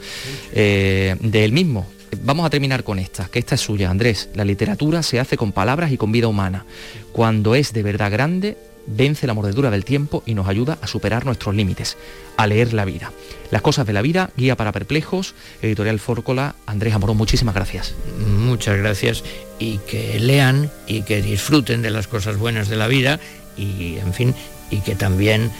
[0.51, 1.85] Eh, de él mismo.
[2.23, 4.29] Vamos a terminar con esta, que esta es suya, Andrés.
[4.33, 6.65] La literatura se hace con palabras y con vida humana.
[7.11, 8.57] Cuando es de verdad grande,
[8.87, 11.97] vence la mordedura del tiempo y nos ayuda a superar nuestros límites,
[12.37, 13.11] a leer la vida.
[13.51, 17.93] Las cosas de la vida, guía para perplejos, editorial Fórcola, Andrés Amorón, muchísimas gracias.
[18.27, 19.23] Muchas gracias
[19.59, 23.19] y que lean y que disfruten de las cosas buenas de la vida
[23.57, 24.35] y, en fin,
[24.71, 25.51] y que también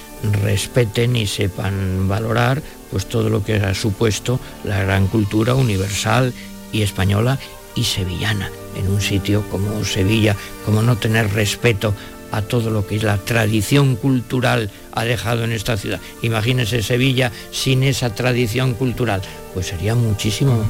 [0.41, 2.61] respeten y sepan valorar
[2.91, 6.33] pues todo lo que ha supuesto la gran cultura universal
[6.71, 7.37] y española
[7.75, 10.35] y sevillana en un sitio como Sevilla,
[10.65, 11.93] como no tener respeto
[12.31, 15.99] a todo lo que es la tradición cultural ha dejado en esta ciudad.
[16.21, 19.21] Imagínese Sevilla sin esa tradición cultural.
[19.53, 20.63] Pues sería muchísimo.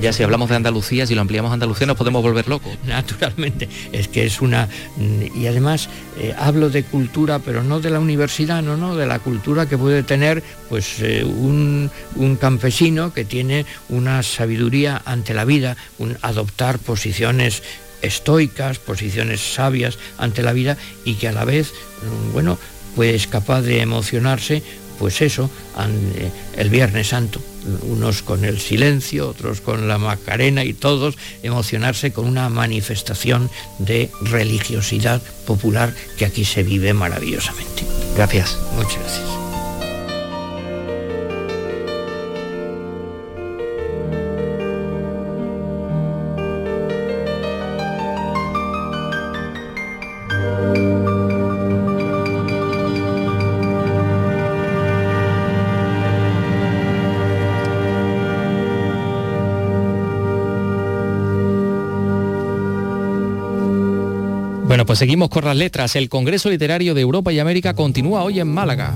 [0.00, 2.72] ya si hablamos de Andalucía, si lo ampliamos a Andalucía, nos podemos volver locos.
[2.86, 4.68] Naturalmente, es que es una.
[5.34, 9.18] Y además eh, hablo de cultura, pero no de la universidad, no, no, de la
[9.18, 15.44] cultura que puede tener pues eh, un, un, campesino que tiene una sabiduría ante la
[15.44, 17.62] vida, un adoptar posiciones
[18.04, 22.58] estoicas, posiciones sabias ante la vida y que a la vez, mm, bueno,
[22.94, 24.62] pues capaz de emocionarse,
[24.98, 27.40] pues eso, eh, el Viernes Santo,
[27.82, 34.10] unos con el silencio, otros con la Macarena y todos emocionarse con una manifestación de
[34.20, 37.84] religiosidad popular que aquí se vive maravillosamente.
[38.14, 38.56] Gracias.
[38.76, 39.43] Muchas gracias.
[64.94, 65.96] Pues seguimos con las letras.
[65.96, 68.94] El Congreso Literario de Europa y América continúa hoy en Málaga.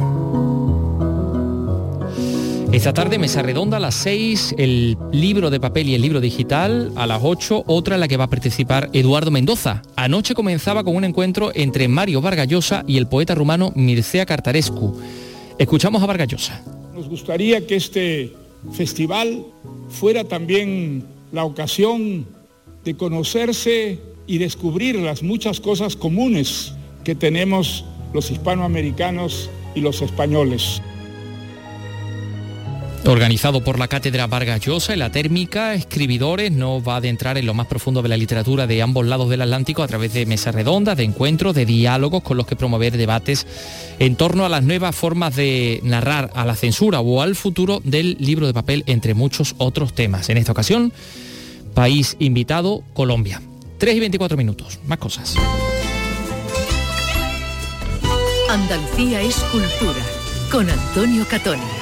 [2.71, 6.93] Esta tarde, mesa redonda a las 6, el libro de papel y el libro digital,
[6.95, 9.83] a las 8, otra en la que va a participar Eduardo Mendoza.
[9.97, 15.01] Anoche comenzaba con un encuentro entre Mario Vargallosa y el poeta rumano Mircea Cartarescu.
[15.59, 16.63] Escuchamos a Vargallosa.
[16.95, 18.33] Nos gustaría que este
[18.71, 19.45] festival
[19.89, 22.25] fuera también la ocasión
[22.85, 30.81] de conocerse y descubrir las muchas cosas comunes que tenemos los hispanoamericanos y los españoles.
[33.07, 37.47] Organizado por la Cátedra Vargas Llosa en la térmica, escribidores no va a adentrar en
[37.47, 40.55] lo más profundo de la literatura de ambos lados del Atlántico a través de mesas
[40.55, 43.47] redondas, de encuentros, de diálogos con los que promover debates
[43.99, 48.19] en torno a las nuevas formas de narrar, a la censura o al futuro del
[48.21, 50.29] libro de papel, entre muchos otros temas.
[50.29, 50.93] En esta ocasión,
[51.73, 53.41] país invitado, Colombia.
[53.79, 55.35] 3 y 24 minutos, más cosas.
[58.51, 60.03] Andalucía es cultura,
[60.51, 61.78] con Antonio Catoni.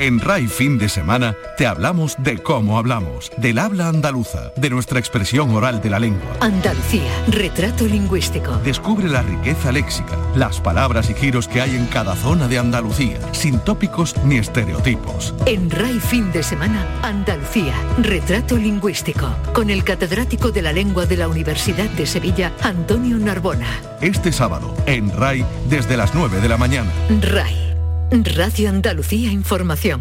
[0.00, 5.00] En RAI Fin de Semana te hablamos de cómo hablamos, del habla andaluza, de nuestra
[5.00, 6.36] expresión oral de la lengua.
[6.38, 8.52] Andalucía, retrato lingüístico.
[8.58, 13.18] Descubre la riqueza léxica, las palabras y giros que hay en cada zona de Andalucía,
[13.32, 15.34] sin tópicos ni estereotipos.
[15.46, 21.16] En RAI Fin de Semana, Andalucía, retrato lingüístico, con el catedrático de la lengua de
[21.16, 23.80] la Universidad de Sevilla, Antonio Narbona.
[24.00, 26.92] Este sábado, en RAI, desde las 9 de la mañana.
[27.20, 27.67] RAI.
[28.10, 30.00] Radio Andalucía Información.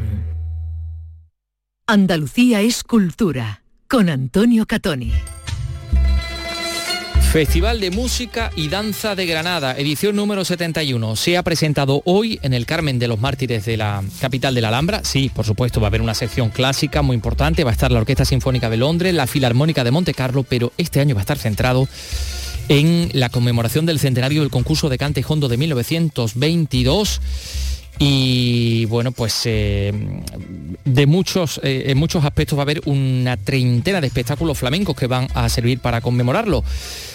[1.87, 5.11] Andalucía es cultura, con Antonio Catoni.
[7.33, 11.17] Festival de Música y Danza de Granada, edición número 71.
[11.17, 14.69] Se ha presentado hoy en el Carmen de los Mártires de la capital de la
[14.69, 15.03] Alhambra.
[15.03, 17.65] Sí, por supuesto, va a haber una sección clásica muy importante.
[17.65, 21.01] Va a estar la Orquesta Sinfónica de Londres, la Filarmónica de Monte Carlo, pero este
[21.01, 21.89] año va a estar centrado
[22.69, 27.19] en la conmemoración del centenario del concurso de cante hondo de 1922
[27.99, 29.91] y bueno pues eh,
[30.85, 35.07] de muchos eh, en muchos aspectos va a haber una treintena de espectáculos flamencos que
[35.07, 36.63] van a servir para conmemorarlo.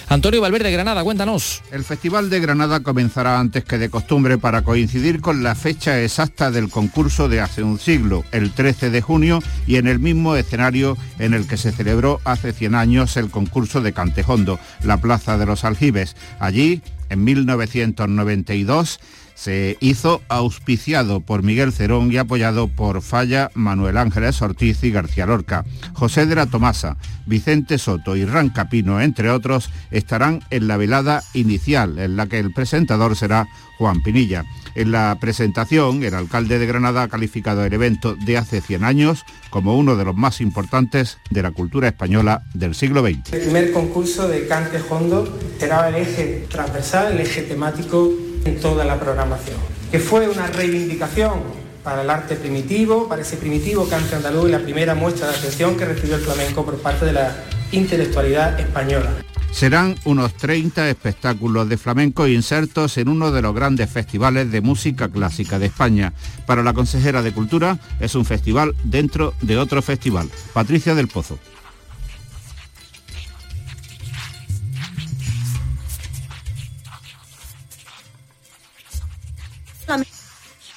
[0.08, 1.62] Antonio Valverde Granada cuéntanos.
[1.70, 6.50] El Festival de Granada comenzará antes que de costumbre para coincidir con la fecha exacta
[6.50, 10.98] del concurso de hace un siglo el 13 de junio y en el mismo escenario
[11.18, 15.46] en el que se celebró hace 100 años el concurso de Cantejondo la Plaza de
[15.46, 16.16] los Aljibes.
[16.40, 19.00] Allí en 1992
[19.42, 25.26] se hizo auspiciado por Miguel Cerón y apoyado por Falla, Manuel Ángeles Ortiz y García
[25.26, 25.64] Lorca.
[25.94, 31.98] José de la Tomasa, Vicente Soto y Rancapino, entre otros, estarán en la velada inicial,
[31.98, 34.44] en la que el presentador será Juan Pinilla.
[34.76, 39.24] En la presentación, el alcalde de Granada ha calificado el evento de hace 100 años
[39.50, 43.32] como uno de los más importantes de la cultura española del siglo XX.
[43.32, 48.12] El primer concurso de cante hondo será el eje transversal, el eje temático
[48.44, 49.56] en toda la programación,
[49.90, 54.60] que fue una reivindicación para el arte primitivo, para ese primitivo cante andaluz y la
[54.60, 57.36] primera muestra de atención que recibió el flamenco por parte de la
[57.72, 59.10] intelectualidad española.
[59.50, 65.08] Serán unos 30 espectáculos de flamenco insertos en uno de los grandes festivales de música
[65.08, 66.14] clásica de España.
[66.46, 70.30] Para la consejera de Cultura es un festival dentro de otro festival.
[70.54, 71.38] Patricia del Pozo.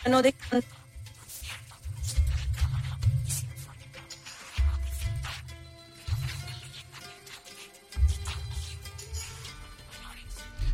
[0.10, 0.34] ので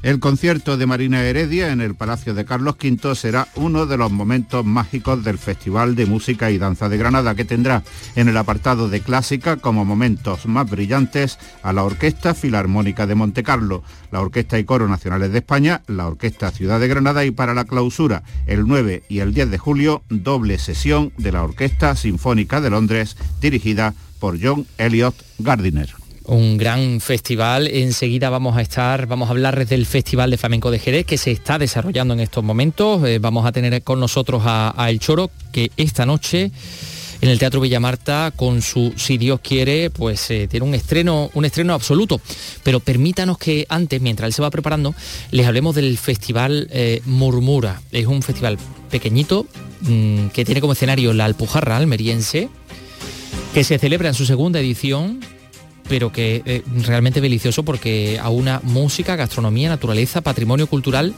[0.03, 4.11] El concierto de Marina Heredia en el Palacio de Carlos V será uno de los
[4.11, 7.83] momentos mágicos del Festival de Música y Danza de Granada, que tendrá
[8.15, 13.83] en el apartado de clásica como momentos más brillantes a la Orquesta Filarmónica de Montecarlo,
[14.11, 17.65] la Orquesta y Coro Nacionales de España, la Orquesta Ciudad de Granada y para la
[17.65, 22.71] clausura, el 9 y el 10 de julio, doble sesión de la Orquesta Sinfónica de
[22.71, 26.00] Londres, dirigida por John Elliot Gardiner
[26.31, 27.67] un gran festival.
[27.67, 31.31] Enseguida vamos a estar, vamos a hablarles del Festival de Flamenco de Jerez que se
[31.31, 33.05] está desarrollando en estos momentos.
[33.05, 36.51] Eh, vamos a tener con nosotros a, El Choro que esta noche
[37.19, 41.43] en el Teatro Villamarta con su Si Dios quiere, pues eh, tiene un estreno, un
[41.43, 42.21] estreno absoluto.
[42.63, 44.95] Pero permítanos que antes, mientras él se va preparando,
[45.31, 47.81] les hablemos del Festival eh, Murmura.
[47.91, 48.57] Es un festival
[48.89, 49.47] pequeñito
[49.81, 52.47] mm, que tiene como escenario la Alpujarra almeriense,
[53.53, 55.19] que se celebra en su segunda edición
[55.91, 61.13] pero que eh, realmente delicioso porque a una música, gastronomía, naturaleza, patrimonio cultural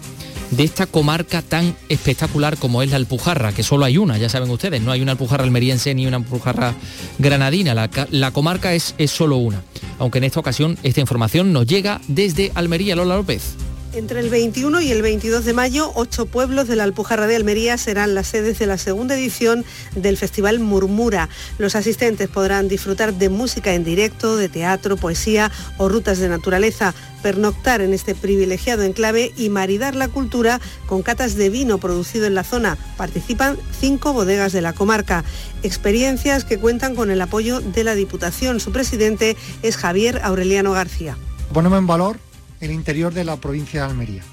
[0.49, 4.49] de esta comarca tan espectacular como es la Alpujarra, que solo hay una, ya saben
[4.49, 6.73] ustedes, no hay una Alpujarra almeriense ni una Alpujarra
[7.19, 9.61] granadina, la, comarca es, es solo una.
[9.99, 13.55] Aunque en esta ocasión esta información nos llega desde Almería, Lola López.
[13.95, 17.77] Entre el 21 y el 22 de mayo, ocho pueblos de la Alpujarra de Almería
[17.77, 19.63] serán las sedes de la segunda edición
[19.95, 21.29] del Festival Murmura.
[21.59, 26.95] Los asistentes podrán disfrutar de música en directo, de teatro, poesía o rutas de naturaleza,
[27.21, 32.33] pernoctar en este privilegiado enclave y maridar la cultura con catas de vino producido en
[32.33, 32.79] la zona.
[32.97, 35.23] Participan cinco bodegas de la comarca.
[35.61, 38.59] Experiencias que cuentan con el apoyo de la Diputación.
[38.59, 41.15] Su presidente es Javier Aureliano García.
[41.53, 42.17] Ponemos en valor
[42.63, 44.23] el interior de la provincia de Almería.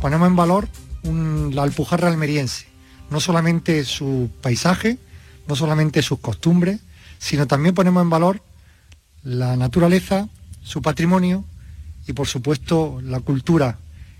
[0.00, 0.68] Ponemos en valor
[1.04, 2.66] la alpujarra almeriense,
[3.10, 4.98] no solamente su paisaje,
[5.46, 6.80] no solamente sus costumbres,
[7.18, 8.42] sino también ponemos en valor
[9.22, 10.28] la naturaleza,
[10.62, 11.44] su patrimonio
[12.06, 13.78] y por supuesto la cultura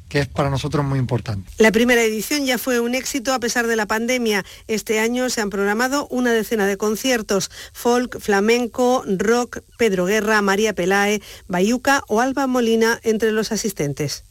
[0.08, 1.50] que es para nosotros muy importante.
[1.58, 4.44] La primera edición ya fue un éxito a pesar de la pandemia.
[4.68, 10.74] Este año se han programado una decena de conciertos, folk, flamenco, rock, Pedro Guerra, María
[10.74, 14.24] Pelae, Bayuca o Alba Molina entre los asistentes.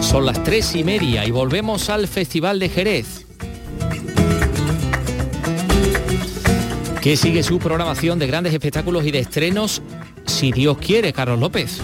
[0.00, 3.24] Son las tres y media y volvemos al Festival de Jerez.
[7.02, 9.82] Que sigue su programación de grandes espectáculos y de estrenos,
[10.24, 11.80] si Dios quiere, Carlos López.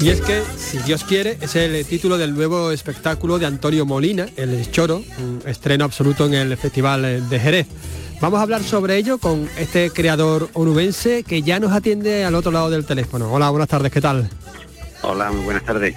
[0.00, 4.26] Y es que, si Dios quiere, es el título del nuevo espectáculo de Antonio Molina,
[4.36, 7.66] El Choro, un estreno absoluto en el Festival de Jerez.
[8.22, 12.52] Vamos a hablar sobre ello con este creador onubense que ya nos atiende al otro
[12.52, 13.30] lado del teléfono.
[13.30, 14.30] Hola, buenas tardes, ¿qué tal?
[15.02, 15.94] Hola, muy buenas tardes.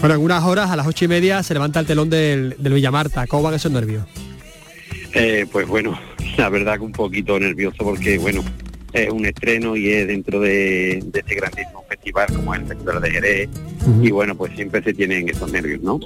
[0.00, 2.72] Bueno, en unas horas, a las ocho y media, se levanta el telón del, del
[2.74, 3.26] Villamarta.
[3.26, 4.04] ¿Cómo van esos nervios?
[5.14, 5.98] Eh, pues bueno,
[6.36, 8.44] la verdad que un poquito nervioso porque, bueno,
[8.94, 13.10] es un estreno y es dentro de, este grandísimo festival como es el Festival de
[13.10, 13.48] Jerez
[14.00, 16.00] y bueno, pues siempre se tienen esos nervios, ¿no?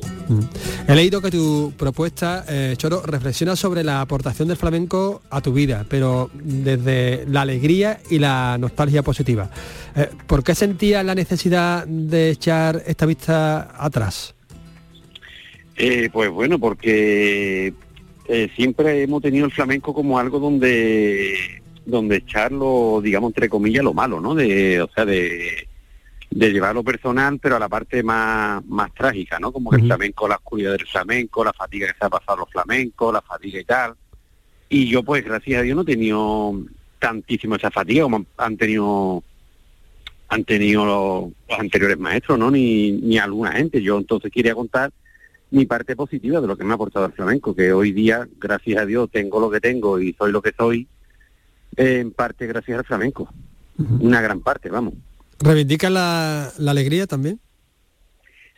[0.89, 5.53] He leído que tu propuesta, eh, Choro, reflexiona sobre la aportación del flamenco a tu
[5.53, 9.51] vida, pero desde la alegría y la nostalgia positiva.
[9.95, 14.35] Eh, ¿Por qué sentías la necesidad de echar esta vista atrás?
[15.77, 17.73] Eh, pues bueno, porque
[18.57, 24.21] siempre hemos tenido el flamenco como algo donde donde echarlo, digamos, entre comillas, lo malo,
[24.21, 24.35] ¿no?
[24.35, 25.69] De, o sea, de,
[26.31, 29.53] de llevarlo personal, pero a la parte más, más trágica, ¿no?
[29.53, 33.13] Como el flamenco, la oscuridad del flamenco, la fatiga que se ha pasado los flamencos,
[33.13, 33.95] la fatiga y tal.
[34.69, 36.61] Y yo, pues, gracias a Dios, no he tenido
[36.99, 39.23] tantísimo esa fatiga como han tenido
[40.31, 42.51] han tenido los, anteriores maestros, ¿no?
[42.51, 43.81] Ni, ni alguna gente.
[43.81, 44.93] Yo entonces quería contar
[45.51, 48.83] mi parte positiva de lo que me ha aportado el flamenco, que hoy día, gracias
[48.83, 50.87] a Dios, tengo lo que tengo y soy lo que soy,
[51.79, 53.33] en parte gracias al flamenco.
[54.01, 54.95] Una gran parte, vamos.
[55.39, 57.41] ¿Reivindica la, alegría también?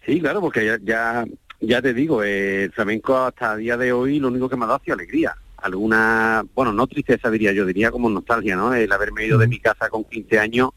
[0.06, 1.26] Sí, claro, porque ya, ya,
[1.60, 4.64] ya te digo, eh, el flamenco hasta el día de hoy lo único que me
[4.64, 5.36] ha dado ha sido alegría.
[5.58, 8.72] Alguna, bueno, no tristeza diría yo, diría como nostalgia, ¿no?
[8.72, 10.70] El haberme ido de mi casa con 15 años,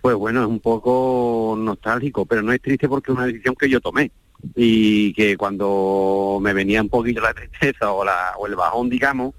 [0.00, 3.70] pues bueno, es un poco nostálgico, pero no es triste porque es una decisión que
[3.70, 4.10] yo tomé
[4.56, 9.34] y que cuando me venía un poquito la tristeza o, la, o el bajón, digamos,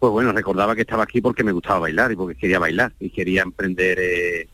[0.00, 3.10] pues bueno, recordaba que estaba aquí porque me gustaba bailar y porque quería bailar y
[3.10, 4.48] quería emprender eh,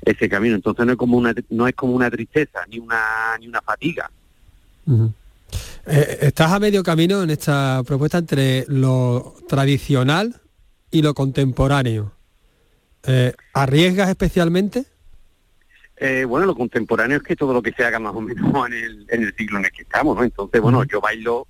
[0.00, 0.54] ese camino.
[0.54, 4.08] Entonces no es como una no es como una tristeza ni una ni una fatiga.
[5.86, 10.40] Eh, estás a medio camino en esta propuesta entre lo tradicional
[10.92, 12.12] y lo contemporáneo.
[13.02, 14.86] Eh, ¿Arriesgas especialmente?
[16.26, 19.06] bueno, lo contemporáneo es que todo lo que se haga más o menos en el,
[19.08, 20.24] en el siglo en el que estamos, ¿no?
[20.24, 21.46] Entonces, bueno, yo bailo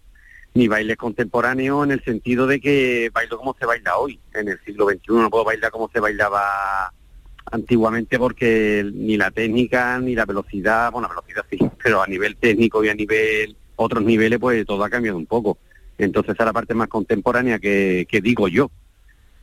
[0.55, 4.21] ni baile contemporáneo en el sentido de que bailo como se baila hoy.
[4.35, 6.93] En el siglo XXI no puedo bailar como se bailaba
[7.51, 12.37] antiguamente porque ni la técnica ni la velocidad, bueno, la velocidad sí, pero a nivel
[12.37, 15.59] técnico y a nivel otros niveles pues todo ha cambiado un poco.
[15.99, 18.71] Entonces a la parte más contemporánea que, digo yo.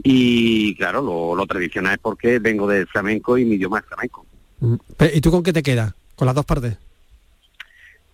[0.02, 4.26] Y claro, lo, lo, tradicional es porque vengo del flamenco y mi idioma es flamenco.
[4.60, 4.76] Mm.
[5.14, 5.94] ¿Y tú con qué te quedas?
[6.16, 6.78] ¿Con las dos partes?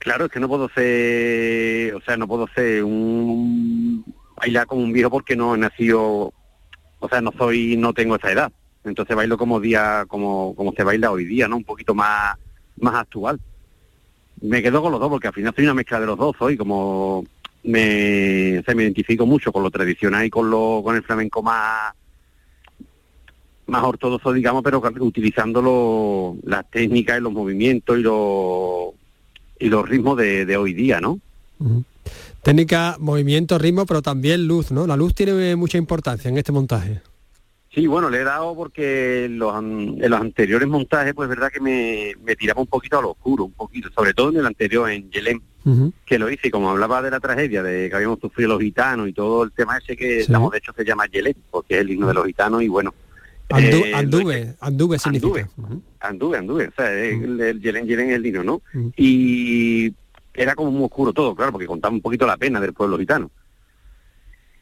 [0.06, 4.06] Claro, es que no puedo ser, o sea, no puedo ser un
[4.38, 6.32] bailar como un viejo porque no he nacido,
[7.00, 8.52] o sea, no soy, no tengo esa edad.
[8.84, 11.58] Entonces bailo como día, como, como se baila hoy día, ¿no?
[11.58, 12.38] Un poquito más,
[12.80, 13.40] más actual.
[14.42, 16.56] Me quedo con los dos porque al final soy una mezcla de los dos, soy
[16.56, 17.26] como
[17.64, 21.96] me, o me identifico mucho con lo tradicional y con lo, con el flamenco más
[23.66, 28.94] más ortodoxo, digamos, pero utilizando las técnicas y los movimientos y los
[29.60, 31.20] y los ritmos de, hoy día, ¿no?
[32.44, 34.86] Técnica, movimiento, ritmo, pero también luz, ¿no?
[34.86, 37.02] La luz tiene mucha importancia en este montaje.
[37.76, 41.60] Sí, bueno, le he dado porque en los, en los anteriores montajes, pues verdad que
[41.60, 44.90] me, me, tiraba un poquito a lo oscuro, un poquito, sobre todo en el anterior,
[44.90, 45.42] en Yelén,
[46.06, 49.14] que lo hice, como hablaba de la tragedia, de que habíamos sufrido los gitanos y
[49.14, 52.08] todo el tema ese que, estamos de hecho, se llama Yelén, porque es el himno
[52.08, 52.94] de los gitanos, y bueno,
[53.50, 55.50] eh, anduve, anduve significa.
[56.00, 58.62] Anduve, anduve, o sea, el, el Yelen Yelen es el lino, ¿no?
[58.96, 59.94] Y
[60.34, 63.32] era como muy oscuro todo, claro, porque contaba un poquito la pena del pueblo gitano.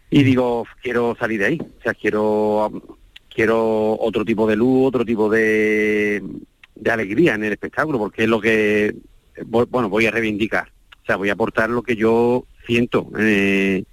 [0.10, 2.72] Y digo, quiero salir de ahí, o sea, quiero
[3.34, 6.24] quiero otro tipo de luz, otro tipo de,
[6.76, 8.96] de alegría en el espectáculo, porque es lo que,
[9.48, 13.84] bueno, voy a reivindicar, o sea, voy a aportar lo que yo siento eh,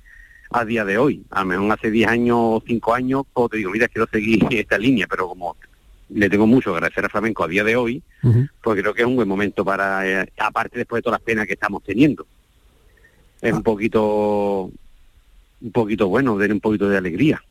[0.51, 1.25] a día de hoy.
[1.31, 4.47] A lo mejor hace 10 años o 5 años, pues te digo, mira, quiero seguir
[4.51, 5.57] esta línea, pero como
[6.13, 9.07] le tengo mucho que agradecer a Flamenco a día de hoy, pues creo que es
[9.07, 12.27] un buen momento para, eh, aparte después de todas las penas que estamos teniendo.
[13.41, 14.71] Es un poquito,
[15.61, 17.43] un poquito bueno, tener un poquito de alegría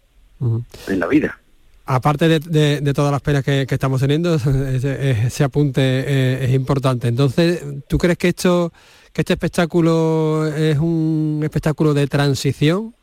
[0.88, 1.40] en la vida.
[1.86, 4.36] Aparte de, todas las penas que, estamos teniendo,
[4.76, 7.08] ese, apunte eh, es, importante.
[7.08, 8.72] Entonces, ¿tú crees que esto
[9.14, 12.94] que este espectáculo es un espectáculo de transición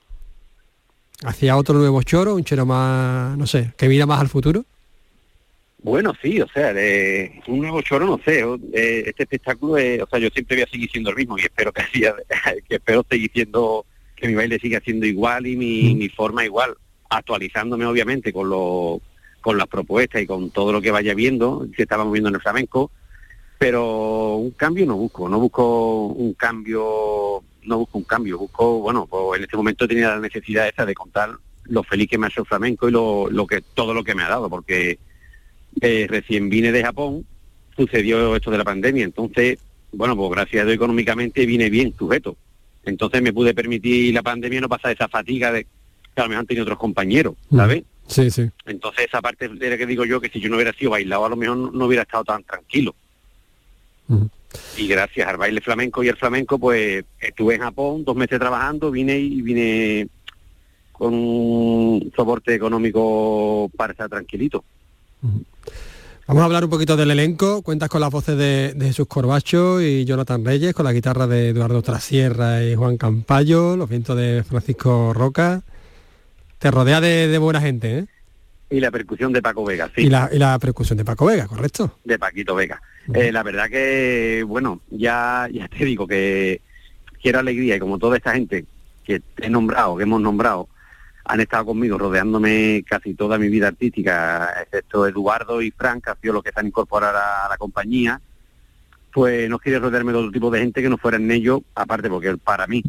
[1.24, 4.64] hacia otro nuevo choro, un choro más, no sé, que mira más al futuro?
[5.82, 8.40] Bueno, sí, o sea, de un nuevo choro, no sé,
[8.72, 11.42] eh, este espectáculo, es, o sea, yo siempre voy a seguir siendo el mismo y
[11.42, 11.82] espero que,
[12.68, 13.86] que espero seguir siendo,
[14.16, 16.74] que mi baile siga siendo igual y mi, mi forma igual,
[17.08, 19.00] actualizándome obviamente con lo,
[19.40, 22.40] con las propuestas y con todo lo que vaya viendo, que estábamos viendo en el
[22.40, 22.90] flamenco,
[23.58, 29.06] pero un cambio no busco, no busco un cambio, no busco un cambio, busco, bueno,
[29.06, 31.30] pues en este momento tenía la necesidad esa de contar
[31.64, 34.14] lo feliz que me ha hecho el flamenco y lo, lo que todo lo que
[34.14, 34.98] me ha dado, porque
[35.80, 37.26] eh, recién vine de Japón,
[37.76, 39.58] sucedió esto de la pandemia, entonces,
[39.92, 42.36] bueno, pues gracias a Dios económicamente vine bien sujeto.
[42.84, 45.70] Entonces me pude permitir la pandemia no pasar esa fatiga de que
[46.20, 47.82] a lo mejor han tenido otros compañeros, ¿sabes?
[48.06, 48.48] Sí, sí.
[48.64, 51.26] Entonces esa parte de la que digo yo que si yo no hubiera sido bailado
[51.26, 52.94] a lo mejor no, hubiera estado tan tranquilo.
[54.76, 58.90] Y gracias al baile flamenco y el flamenco, pues estuve en Japón dos meses trabajando,
[58.90, 60.08] vine y vine
[60.92, 64.64] con un soporte económico para estar tranquilito.
[66.26, 67.62] Vamos a hablar un poquito del elenco.
[67.62, 71.82] Cuentas con las voces de, Jesús Corbacho y Jonathan Reyes, con la guitarra de Eduardo
[71.82, 75.62] Trasierra y Juan Campayo, los vientos de Francisco Roca.
[76.58, 78.06] Te rodea de, buena gente, ¿eh?
[78.68, 80.02] Y la percusión de Paco Vega, sí.
[80.02, 81.98] Y la, percusión de Paco Vega, ¿correcto?
[82.04, 82.80] De Paquito Vega.
[83.14, 86.60] Eh, la verdad que, bueno, ya, ya te digo que
[87.22, 88.64] quiero alegría y como toda esta gente
[89.04, 90.68] que he nombrado, que hemos nombrado,
[91.24, 96.20] han estado conmigo rodeándome casi toda mi vida artística, excepto Eduardo y Frank, que han
[96.20, 98.20] sido los que se han incorporado a la compañía,
[99.12, 102.36] pues no quería rodearme de otro tipo de gente que no fueran ellos, aparte porque
[102.36, 102.82] para mí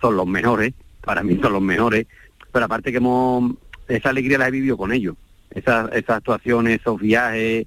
[0.00, 2.06] son los mejores, para mí son los mejores,
[2.52, 3.54] pero aparte que hemos,
[3.90, 5.16] esa alegría la he vivido con ellos,
[5.50, 7.66] esas, esas actuaciones, esos viajes,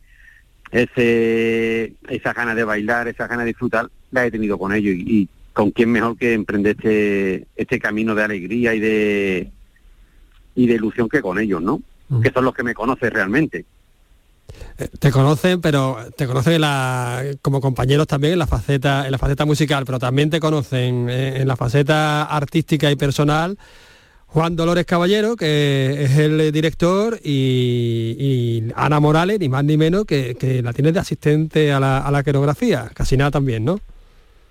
[0.72, 5.22] ese, esa ganas de bailar, esa ganas de disfrutar, la he tenido con ellos y,
[5.22, 9.52] y con quién mejor que emprender este, este camino de alegría y de
[10.56, 11.82] y de ilusión que con ellos, ¿no?
[12.22, 13.66] Que son los que me conocen realmente.
[14.78, 19.18] Eh, te conocen, pero te conocen la, como compañeros también en la faceta, en la
[19.18, 23.58] faceta musical, pero también te conocen eh, en la faceta artística y personal.
[24.34, 30.62] Juan Dolores Caballero, que es el director, y, Ana Morales, ni más ni menos, que,
[30.64, 33.80] la tienes de asistente a la, a la coreografía, casi nada también, ¿no?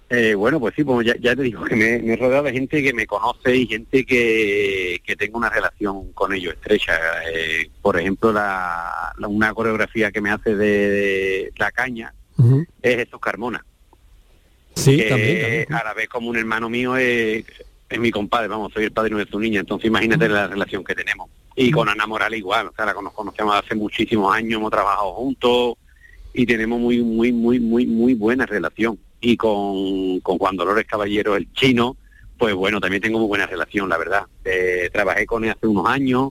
[0.09, 2.93] Eh, bueno, pues sí, pues ya, te digo que me, he rodeado de gente que
[2.93, 6.93] me conoce y gente que, que tengo una relación con ellos estrecha.
[7.35, 12.15] Eh, por ejemplo, la, una coreografía que me hace de, La Caña
[12.83, 13.65] es Jesús Carmona.
[14.77, 17.47] Sí, también, A la vez como un hermano mío es,
[17.93, 20.95] es mi compadre, vamos, soy el padre de su niña, entonces imagínate la relación que
[20.95, 21.29] tenemos.
[21.55, 25.75] Y con Ana Morales igual, o sea, la conocemos hace muchísimos años, hemos trabajado juntos
[26.33, 31.37] y tenemos muy, muy, muy, muy, muy buena relación y con, con Juan Dolores Caballero,
[31.37, 31.97] el chino,
[32.39, 34.25] pues bueno, también tengo muy buena relación, la verdad.
[34.45, 36.31] Eh, trabajé con él hace unos años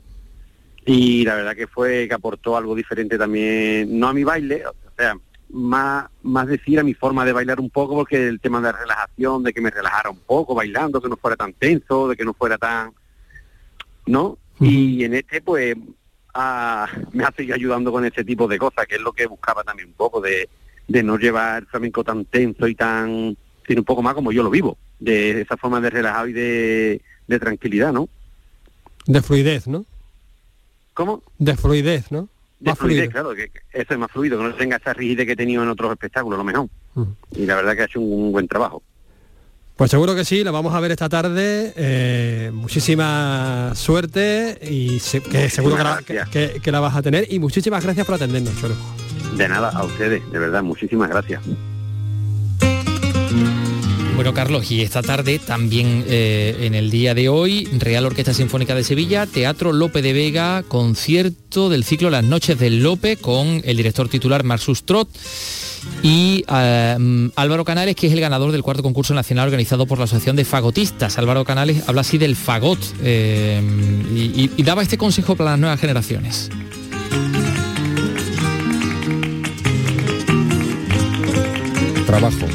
[0.86, 4.74] y la verdad que fue que aportó algo diferente también, no a mi baile, o
[4.97, 5.16] sea,
[5.54, 8.80] más, más decir a mi forma de bailar un poco, porque el tema de la
[8.80, 12.26] relajación, de que me relajara un poco bailando, que no fuera tan tenso, de que
[12.26, 12.93] no fuera tan...
[14.06, 14.38] ¿No?
[14.60, 15.76] Y en este, pues,
[16.34, 19.64] ah, me ha seguido ayudando con ese tipo de cosas, que es lo que buscaba
[19.64, 20.49] también un poco, de,
[20.88, 23.38] de no llevar flamenco tan tenso y tan,
[23.68, 27.02] sino un poco más como yo lo vivo, de esa forma de relajado y de,
[27.39, 28.10] tranquilidad, ¿no?
[29.06, 29.86] De fluidez, ¿no?
[30.93, 31.24] ¿Cómo?
[31.38, 32.28] De fluidez, ¿no?
[32.62, 35.36] De fluidez, claro, que eso es más fluido, que no tenga esa rigidez que he
[35.36, 36.68] tenido en otros espectáculos, lo mejor.
[37.36, 38.84] Y la verdad que ha hecho un, buen trabajo.
[39.76, 41.74] Pues seguro que sí, la vamos a ver esta tarde.
[41.76, 44.99] Eh, muchísima suerte y
[45.32, 47.26] que seguro que que la, vas a tener.
[47.34, 48.53] Y muchísimas gracias por atendernos.
[49.36, 51.41] De nada, a ustedes, de verdad, muchísimas gracias.
[54.22, 58.76] Bueno, Carlos, y esta tarde también eh, en el día de hoy, Real Orquesta Sinfónica
[58.76, 63.78] de Sevilla, Teatro Lope de Vega, concierto del ciclo Las Noches del Lope con el
[63.78, 65.09] director titular Marsus Trot
[66.03, 70.03] y eh, Álvaro Canales, que es el ganador del cuarto concurso nacional organizado por la
[70.03, 71.17] Asociación de Fagotistas.
[71.17, 73.59] Álvaro Canales habla así del fagot eh,
[74.13, 76.51] y daba este consejo para las nuevas generaciones.
[82.11, 82.45] trabajo,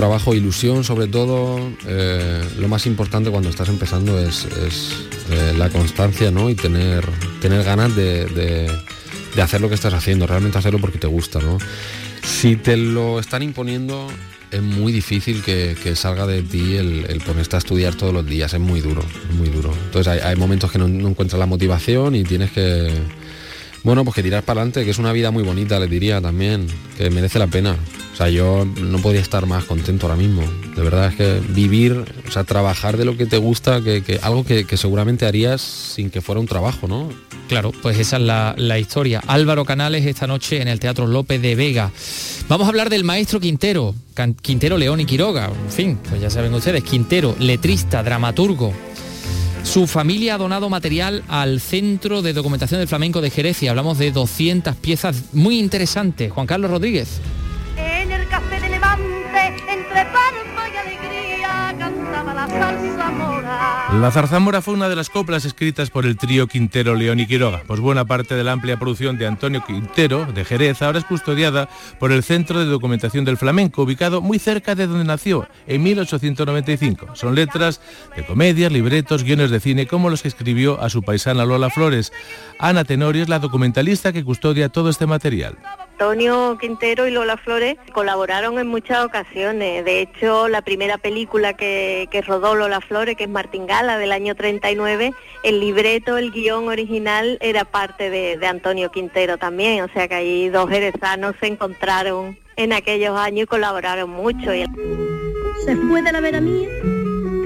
[0.00, 1.60] trabajo, ilusión sobre todo.
[1.86, 4.46] Eh, lo más importante cuando estás empezando es,
[5.30, 6.48] eh, la constancia ¿no?
[6.48, 7.06] y tener,
[7.42, 8.70] tener ganas de,
[9.42, 11.38] hacer lo que estás haciendo, realmente hacerlo porque te gusta.
[11.40, 11.58] ¿no?
[12.22, 14.08] Si te lo están imponiendo,
[14.50, 18.60] es muy difícil que, salga de ti el, ponerte a estudiar todos los días, es
[18.60, 19.02] muy duro,
[19.36, 19.70] muy duro.
[19.84, 22.90] Entonces hay, momentos que no, no encuentras la motivación y tienes que,
[23.82, 26.66] bueno, pues que tirar para adelante, que es una vida muy bonita, les diría también,
[26.98, 27.76] que merece la pena.
[28.12, 30.42] O sea, yo no podía estar más contento ahora mismo.
[30.76, 34.44] De verdad es que vivir, o sea, trabajar de lo que te gusta, que, algo
[34.44, 37.08] que, seguramente harías sin que fuera un trabajo, ¿no?
[37.48, 39.22] Claro, pues esa es la, la, historia.
[39.26, 41.90] Álvaro Canales esta noche en el Teatro López de Vega.
[42.48, 43.94] Vamos a hablar del maestro Quintero,
[44.42, 45.46] Quintero León y Quiroga.
[45.46, 48.74] En fin, pues ya saben ustedes, Quintero, letrista, dramaturgo.
[49.62, 53.98] Su familia ha donado material al Centro de Documentación del Flamenco de Jerez y hablamos
[53.98, 56.32] de 200 piezas muy interesantes.
[56.32, 57.20] Juan Carlos Rodríguez.
[63.98, 67.64] La zarzamora fue una de las coplas escritas por el trío Quintero, León y Quiroga.
[67.66, 71.68] Pues buena parte de la amplia producción de Antonio Quintero, de Jerez, ahora es custodiada
[71.98, 77.14] por el Centro de Documentación del Flamenco, ubicado muy cerca de donde nació, en 1895.
[77.14, 77.80] Son letras
[78.16, 82.12] de comedias, libretos, guiones de cine, como los que escribió a su paisana Lola Flores.
[82.58, 85.58] Ana Tenorio es la documentalista que custodia todo este material.
[86.00, 89.84] Antonio Quintero y Lola Flores colaboraron en muchas ocasiones.
[89.84, 94.10] De hecho, la primera película que, que rodó Lola Flores, que es Martín Gala del
[94.12, 99.84] año 39, el libreto, el guion original era parte de, de Antonio Quintero también.
[99.84, 104.52] O sea que ahí dos jerezanos se encontraron en aquellos años y colaboraron mucho.
[105.66, 106.66] Se fue de la vera mía,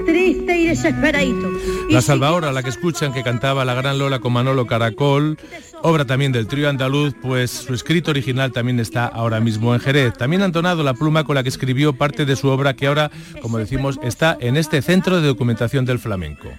[0.05, 1.49] triste y desesperadito.
[1.89, 5.37] La Salvadora, la que escuchan que cantaba la gran Lola con Manolo Caracol,
[5.85, 10.13] obra también del trío andaluz, pues su escrito original también está ahora mismo en Jerez.
[10.17, 13.11] También ha entonado la pluma con la que escribió parte de su obra que ahora,
[13.41, 16.49] como decimos, está en este centro de documentación del flamenco.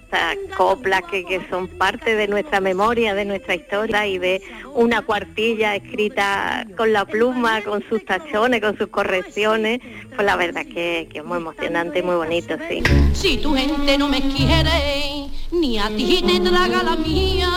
[0.57, 4.41] Coplas que, que son parte de nuestra memoria, de nuestra historia y de
[4.75, 9.81] una cuartilla escrita con la pluma, con sus tachones, con sus correcciones,
[10.15, 12.83] pues la verdad que, que es muy emocionante y muy bonito, sí.
[13.13, 17.51] Si tu gente no me quiere, ni a ti te traga la mía.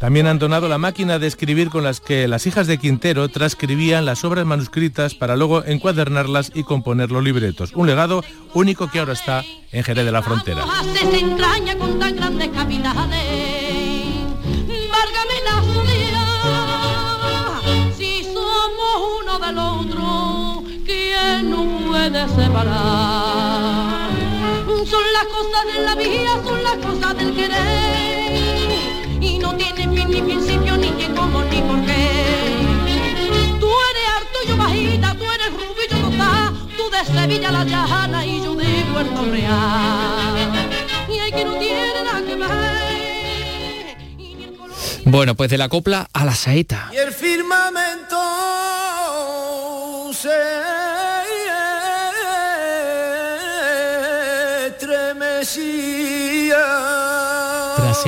[0.00, 4.04] También han donado la máquina de escribir con las que las hijas de Quintero transcribían
[4.04, 7.72] las obras manuscritas para luego encuadernarlas y componer los libretos.
[7.74, 8.22] Un legado
[8.54, 10.64] único que ahora está en Jerez de la Frontera.
[24.86, 28.34] Son las cosas de la vida, son las cosas del querer,
[29.20, 30.69] y no tienen fin ni principio,
[31.50, 32.08] ni por qué.
[33.60, 37.64] Tú eres harto, yo bajita, tú eres rubio, yo no está, tú de Sevilla la
[37.64, 40.68] llana y yo de Puerto Real.
[41.08, 42.60] Y hay que no tiene nada que ver.
[45.04, 46.88] Bueno, pues de la copla a la saeta.
[46.92, 48.16] Y el firmamento
[50.12, 50.28] se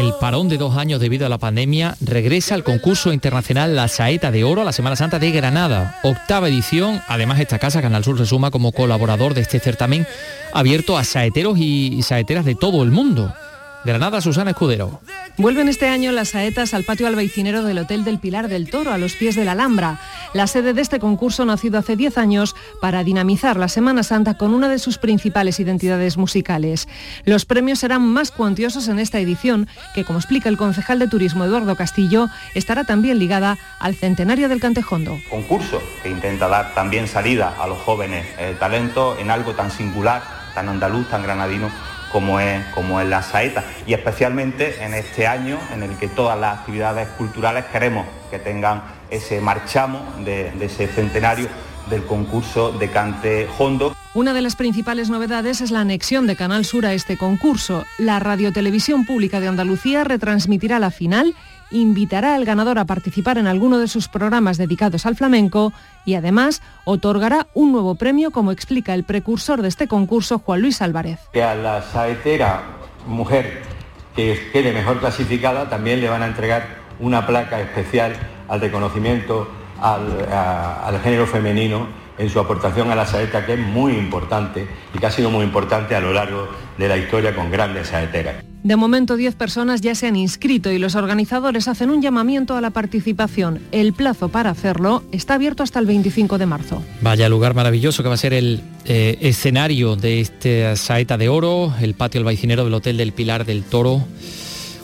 [0.03, 4.33] el parón de dos años debido a la pandemia, regresa al concurso internacional La Saeta
[4.33, 6.01] de Oro a la Semana Santa de Granada.
[6.03, 7.01] Octava edición.
[7.07, 10.07] Además, esta casa, Canal Sur, se suma como colaborador de este certamen
[10.53, 13.33] abierto a saeteros y saeteras de todo el mundo.
[13.85, 15.01] Granada, Susana Escudero.
[15.39, 18.99] Vuelven este año las saetas al patio albaicinero del Hotel del Pilar del Toro, a
[18.99, 19.99] los pies de la Alhambra.
[20.35, 24.55] La sede de este concurso nacido hace 10 años para dinamizar la Semana Santa con
[24.55, 26.87] una de sus principales identidades musicales.
[27.25, 31.45] Los premios serán más cuantiosos en esta edición, que como explica el concejal de turismo
[31.45, 35.19] Eduardo Castillo, estará también ligada al centenario del Cantejondo.
[35.29, 40.23] Concurso que intenta dar también salida a los jóvenes eh, talentos en algo tan singular,
[40.55, 41.71] tan andaluz, tan granadino
[42.13, 43.65] como es, como es la saeta.
[43.87, 48.83] Y especialmente en este año en el que todas las actividades culturales queremos que tengan
[49.11, 51.49] ese marchamo de, de ese centenario
[51.91, 53.95] del concurso de cante hondo.
[54.15, 57.85] Una de las principales novedades es la anexión de Canal Sur a este concurso.
[57.99, 61.35] La Radiotelevisión Pública de Andalucía retransmitirá la final
[61.73, 65.73] invitará al ganador a participar en alguno de sus programas dedicados al flamenco
[66.05, 70.83] y además otorgará un nuevo premio, como explica el precursor de este concurso, Juan Luis
[70.83, 71.21] Álvarez.
[71.33, 72.63] Que a la saetera
[73.07, 73.63] mujer
[74.15, 78.15] que quede mejor clasificada también le van a entregar una placa especial
[78.49, 79.49] al reconocimiento
[79.81, 81.89] al, género femenino
[82.23, 85.45] en su aportación a la saeta, que es muy importante y que ha sido muy
[85.45, 86.49] importante a lo largo
[86.79, 88.45] de la historia con grandes saeteras.
[88.63, 92.61] De momento 10 personas ya se han inscrito y los organizadores hacen un llamamiento a
[92.61, 93.59] la participación.
[93.73, 96.81] El plazo para hacerlo está abierto hasta el 25 de marzo.
[97.01, 101.75] Vaya lugar maravilloso que va a ser el eh, escenario de este saeta de oro,
[101.81, 104.05] el patio albaicinero del Hotel del Pilar del Toro,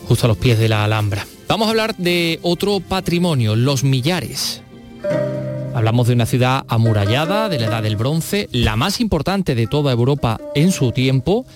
[0.09, 1.24] justo a los pies de la Alhambra.
[1.47, 4.61] Vamos a hablar de otro patrimonio, los millares.
[5.74, 9.92] Hablamos de una ciudad amurallada de la Edad del Bronce, la más importante de toda
[9.92, 11.46] Europa en su tiempo.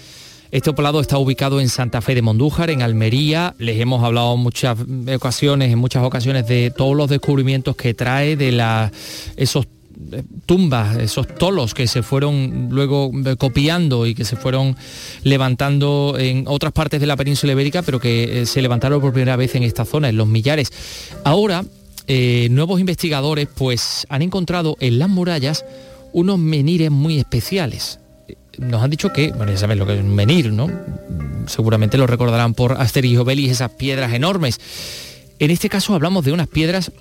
[0.52, 3.54] Este poblado está ubicado en Santa Fe de Mondújar, en Almería.
[3.58, 4.78] Les hemos hablado muchas
[5.16, 8.92] ocasiones, en muchas ocasiones, de todos los descubrimientos que trae, de la-
[9.36, 9.66] esos
[10.12, 14.76] eh, tumbas, esos tolos que se fueron luego eh, copiando y que se fueron
[15.24, 19.54] levantando en otras partes de la península ibérica, pero que se levantaron por primera vez
[19.54, 20.70] en esta zona, en los millares.
[21.24, 21.64] Ahora,
[22.06, 25.64] nuevos investigadores pues han encontrado en las murallas
[26.12, 27.98] unos menires muy especiales.
[28.58, 30.70] Nos han dicho que, bueno, ya saben lo que es un menir, ¿no?
[31.46, 34.60] Seguramente lo recordarán por Asterix y Obelix, esas piedras enormes.
[35.38, 36.92] En este caso hablamos de unas piedras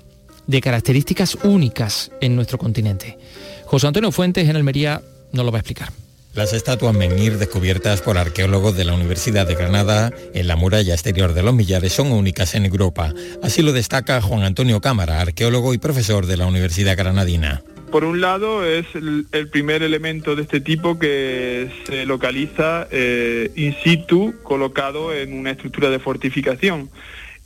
[0.46, 3.18] de características únicas en nuestro continente.
[3.66, 5.92] José Antonio Fuentes en Almería nos lo va a explicar.
[6.34, 11.34] Las estatuas menhir descubiertas por arqueólogos de la Universidad de Granada en la muralla exterior
[11.34, 13.12] de los Millares son únicas en Europa.
[13.42, 17.62] Así lo destaca Juan Antonio Cámara, arqueólogo y profesor de la Universidad Granadina.
[17.90, 23.76] Por un lado es el, primer elemento de este tipo que se localiza eh, in
[23.84, 26.88] situ, colocado en una estructura de fortificación.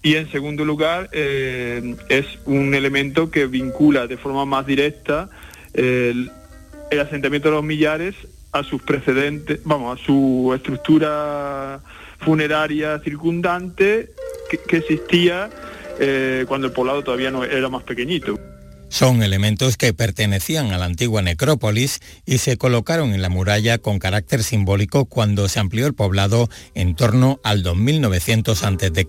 [0.00, 5.28] Y en segundo lugar eh, es un elemento que vincula de forma más directa
[5.74, 6.30] el,
[7.00, 8.14] asentamiento de los millares
[8.58, 11.80] a sus precedentes, vamos, a su estructura
[12.20, 14.10] funeraria circundante
[14.48, 15.50] que, existía
[15.98, 18.38] eh, cuando el poblado todavía no era más pequeñito.
[18.88, 23.98] Son elementos que pertenecían a la antigua necrópolis y se colocaron en la muralla con
[23.98, 29.06] carácter simbólico cuando se amplió el poblado en torno al 2900 a.C.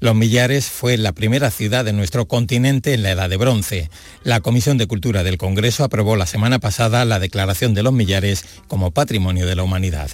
[0.00, 3.90] Los Millares fue la primera ciudad de nuestro continente en la Edad de Bronce.
[4.24, 8.44] La Comisión de Cultura del Congreso aprobó la semana pasada la declaración de los Millares
[8.66, 10.10] como Patrimonio de la Humanidad.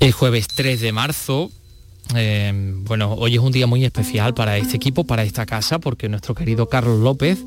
[0.00, 1.50] El jueves 3 de marzo
[2.14, 6.08] eh, bueno, hoy es un día muy especial para este equipo, para esta casa, porque
[6.08, 7.38] nuestro querido Carlos López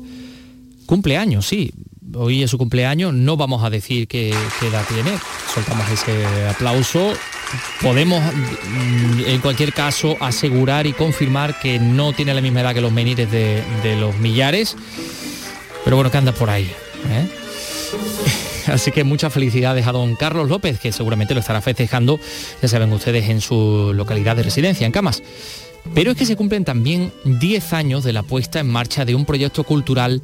[0.86, 1.72] cumple años, sí.
[2.14, 5.10] Hoy es su cumpleaños, no vamos a decir qué, edad tiene,
[5.54, 7.12] soltamos ese aplauso.
[7.82, 12.80] Podemos, mm, en cualquier caso, asegurar y confirmar que no tiene la misma edad que
[12.80, 13.62] los menires de,
[14.00, 14.74] los millares,
[15.84, 16.70] pero bueno, que anda por ahí.
[17.10, 17.28] ¿eh?
[18.72, 22.20] Así que muchas felicidades a don Carlos López, que seguramente lo estará festejando,
[22.60, 25.22] ya saben ustedes, en su localidad de residencia, en Camas.
[25.94, 29.24] Pero es que se cumplen también 10 años de la puesta en marcha de un
[29.24, 30.22] proyecto cultural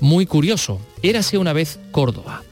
[0.00, 0.80] muy curioso.
[1.02, 2.42] Érase una vez Córdoba.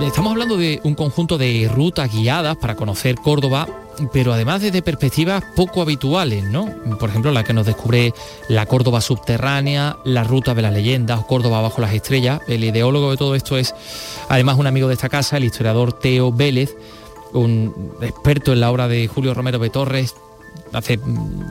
[0.00, 3.66] Estamos hablando de un conjunto de rutas guiadas para conocer Córdoba
[4.12, 6.68] pero además desde perspectivas poco habituales, ¿no?
[6.98, 8.14] Por ejemplo, la que nos descubre
[8.48, 12.40] la Córdoba subterránea, la ruta de las leyendas, Córdoba bajo las estrellas.
[12.48, 13.74] El ideólogo de todo esto es
[14.28, 16.76] además un amigo de esta casa, el historiador Teo Vélez,
[17.32, 20.14] un experto en la obra de Julio Romero de Torres.
[20.72, 20.98] Hace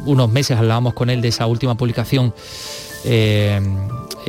[0.06, 2.34] unos meses hablábamos con él de esa última publicación
[3.06, 3.62] eh,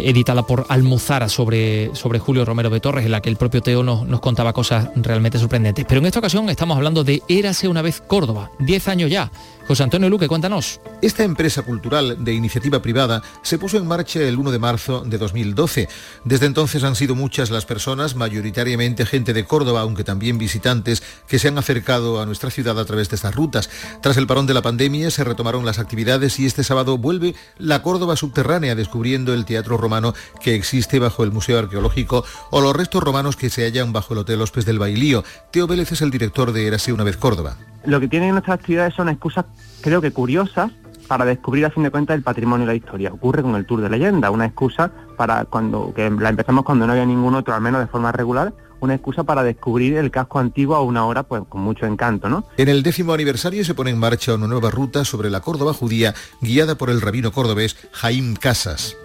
[0.09, 3.83] editada por Almuzara sobre, sobre Julio Romero de Torres, en la que el propio Teo
[3.83, 5.85] nos, nos, contaba cosas realmente sorprendentes.
[5.89, 9.31] Pero en esta ocasión estamos hablando de Érase una vez Córdoba, 10 años ya,
[9.71, 10.81] José Antonio Luque, cuéntanos.
[11.01, 15.17] Esta empresa cultural de iniciativa privada se puso en marcha el 1 de marzo de
[15.17, 15.89] 2012.
[16.25, 21.39] Desde entonces han sido muchas las personas, mayoritariamente gente de Córdoba, aunque también visitantes, que
[21.39, 23.71] se han acercado a nuestra ciudad a través de estas rutas.
[24.03, 27.81] Tras el parón de la pandemia se retomaron las actividades y este sábado vuelve la
[27.85, 33.05] Córdoba subterránea, descubriendo el teatro romano que existe bajo el Museo Arqueológico o los restos
[33.05, 35.23] romanos que se hallan bajo el Hotel Hospes del Bailío.
[35.53, 37.57] Teo Vélez es el director de Érase una vez Córdoba.
[37.85, 39.47] Lo que tienen nuestras actividades son excusas,
[39.81, 40.71] creo que curiosas,
[41.09, 43.13] para descubrir a fin de cuentas el patrimonio y la historia.
[43.13, 46.93] Ocurre con el Tour de Leyenda, una excusa para cuando, que la empezamos cuando no
[46.93, 50.77] había ningún otro, al menos de forma regular, una excusa para descubrir el casco antiguo
[50.77, 52.45] a una hora pues con mucho encanto, ¿no?
[52.57, 56.15] En el décimo aniversario se pone en marcha una nueva ruta sobre la Córdoba judía
[56.41, 58.97] guiada por el rabino cordobés Jaim Casas.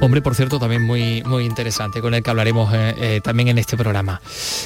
[0.00, 3.58] Hombre, por cierto, también muy, muy interesante, con el que hablaremos eh, eh, también en
[3.58, 4.20] este programa.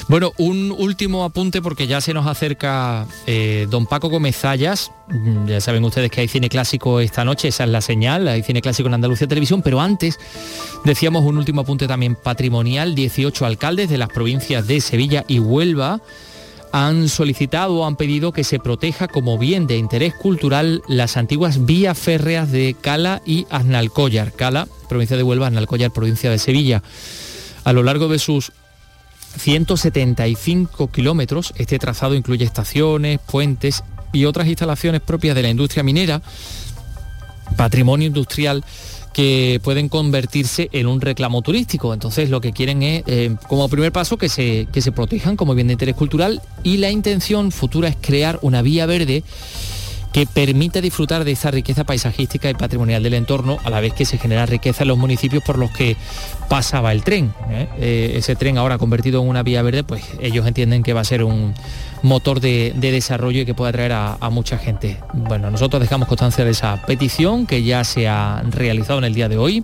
[0.07, 4.91] Bueno, un último apunte porque ya se nos acerca eh, don Paco Gómez Zayas.
[5.09, 8.43] Mm, ya saben ustedes que hay cine clásico esta noche, esa es la señal, hay
[8.43, 10.19] cine clásico en Andalucía Televisión, pero antes
[10.85, 15.99] decíamos un último apunte también patrimonial, 18 alcaldes de las provincias de Sevilla y Huelva
[16.73, 21.65] han solicitado o han pedido que se proteja como bien de interés cultural las antiguas
[21.65, 24.33] vías férreas de Cala y Aznalcóllar.
[24.33, 26.81] Cala, provincia de Huelva, Aznalcóllar, provincia de Sevilla.
[27.63, 28.53] A lo largo de sus
[29.37, 36.23] 175 kilómetros, este trazado incluye estaciones, puentes y otras instalaciones propias de la industria minera,
[37.55, 38.63] patrimonio industrial
[39.13, 41.93] que pueden convertirse en un reclamo turístico.
[41.93, 45.55] Entonces lo que quieren es, eh, como primer paso, que se, que se protejan como
[45.55, 49.23] bien de interés cultural y la intención futura es crear una vía verde
[50.13, 54.05] que permite disfrutar de esa riqueza paisajística y patrimonial del entorno, a la vez que
[54.05, 55.97] se genera riqueza en los municipios por los que
[56.47, 57.33] pasaba el tren.
[57.49, 57.67] ¿eh?
[57.79, 61.03] Eh, ese tren ahora convertido en una vía verde, pues ellos entienden que va a
[61.03, 61.55] ser un
[62.03, 64.99] motor de, de desarrollo y que puede atraer a, mucha gente.
[65.13, 69.29] Bueno, nosotros dejamos constancia de esa petición que ya se ha realizado en el día
[69.29, 69.63] de hoy.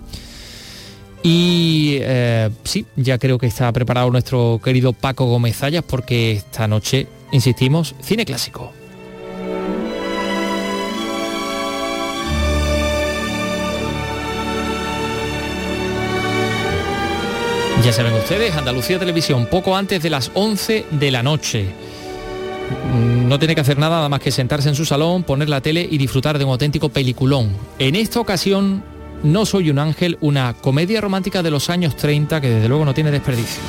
[1.22, 6.66] Y eh, sí, ya creo que está preparado nuestro querido Paco Gómez Ayas porque esta
[6.66, 8.72] noche, insistimos, cine clásico.
[17.84, 21.66] Ya saben ustedes, Andalucía Televisión, poco antes de las 11 de la noche.
[23.26, 25.88] No tiene que hacer nada, nada más que sentarse en su salón, poner la tele
[25.90, 27.50] y disfrutar de un auténtico peliculón.
[27.78, 28.82] En esta ocasión,
[29.22, 32.94] No soy un ángel, una comedia romántica de los años 30 que desde luego no
[32.94, 33.60] tiene desperdicio.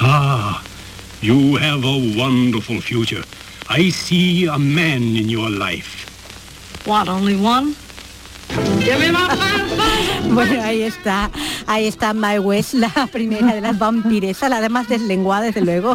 [0.00, 0.62] Ah,
[1.20, 3.22] you have a wonderful future.
[3.70, 6.06] I see a man in your life.
[6.86, 7.76] What, only one?
[8.80, 9.28] Give me my
[10.38, 11.30] Bueno, ahí está,
[11.66, 15.94] ahí está My West, la primera de las vampiresas, la de más deslenguada, desde luego.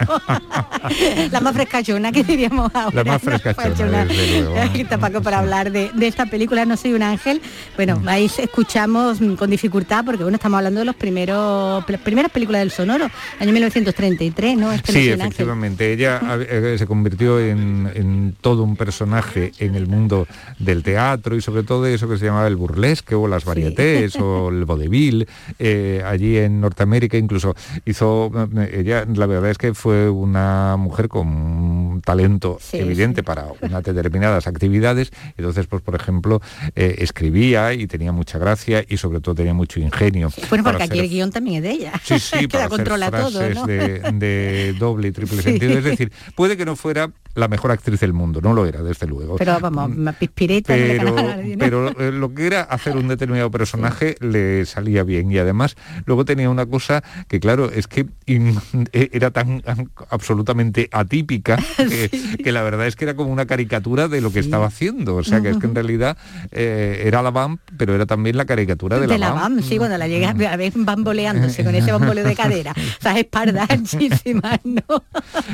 [1.32, 3.04] la más frescachona que diríamos ahora.
[3.04, 4.08] La más frescachona,
[5.00, 7.42] Paco para hablar de, de esta película No soy un ángel.
[7.76, 12.32] Bueno, ahí escuchamos mm, con dificultad porque bueno, estamos hablando de los primeros las primeras
[12.32, 13.08] películas del sonoro,
[13.40, 14.72] año 1933, ¿no?
[14.72, 15.22] Este Sí, ángel.
[15.22, 15.92] efectivamente.
[15.94, 20.28] Ella eh, se convirtió en, en todo un personaje en el mundo
[20.60, 24.33] del teatro y sobre todo eso que se llamaba el burlesque o las varietés o
[24.50, 25.28] el vodevil.
[25.60, 27.56] eh, allí en Norteamérica incluso
[27.86, 33.24] hizo, eh, ella la verdad es que fue una mujer con un talento Sí, evidente
[33.24, 35.12] para unas determinadas actividades.
[35.38, 36.42] Entonces, pues por ejemplo,
[36.76, 40.30] eh, escribía y tenía mucha gracia y sobre todo tenía mucho ingenio.
[40.50, 41.94] Bueno, porque aquí hacer el guion también es de ella.
[42.04, 43.66] Sí, sí, para la hacer controla todo, ¿no?
[43.66, 45.78] de, de doble y triple sentido.
[45.78, 49.08] Es decir, puede que no fuera la mejor actriz del mundo, no lo era, desde
[49.08, 49.38] luego.
[49.38, 51.16] Pero vamos, más pispireta Pero,
[51.58, 55.32] pero lo que era hacer un determinado personaje le salía bien.
[55.32, 58.60] Y además luego tenía una cosa que claro es que in-
[58.94, 62.10] eh, era tan an- absolutamente atípica que,
[62.44, 65.16] que la verdad es que era como una caricatura de lo que estaba haciendo.
[65.16, 66.18] O sea que es que en realidad
[66.52, 69.98] eh, era la BAM pero era también la caricatura de, de la BAM, sí, cuando
[69.98, 75.04] la llegas a ver bamboleándose con ese bamboleo de cadera, esas espaldas anchísimas, ¿no?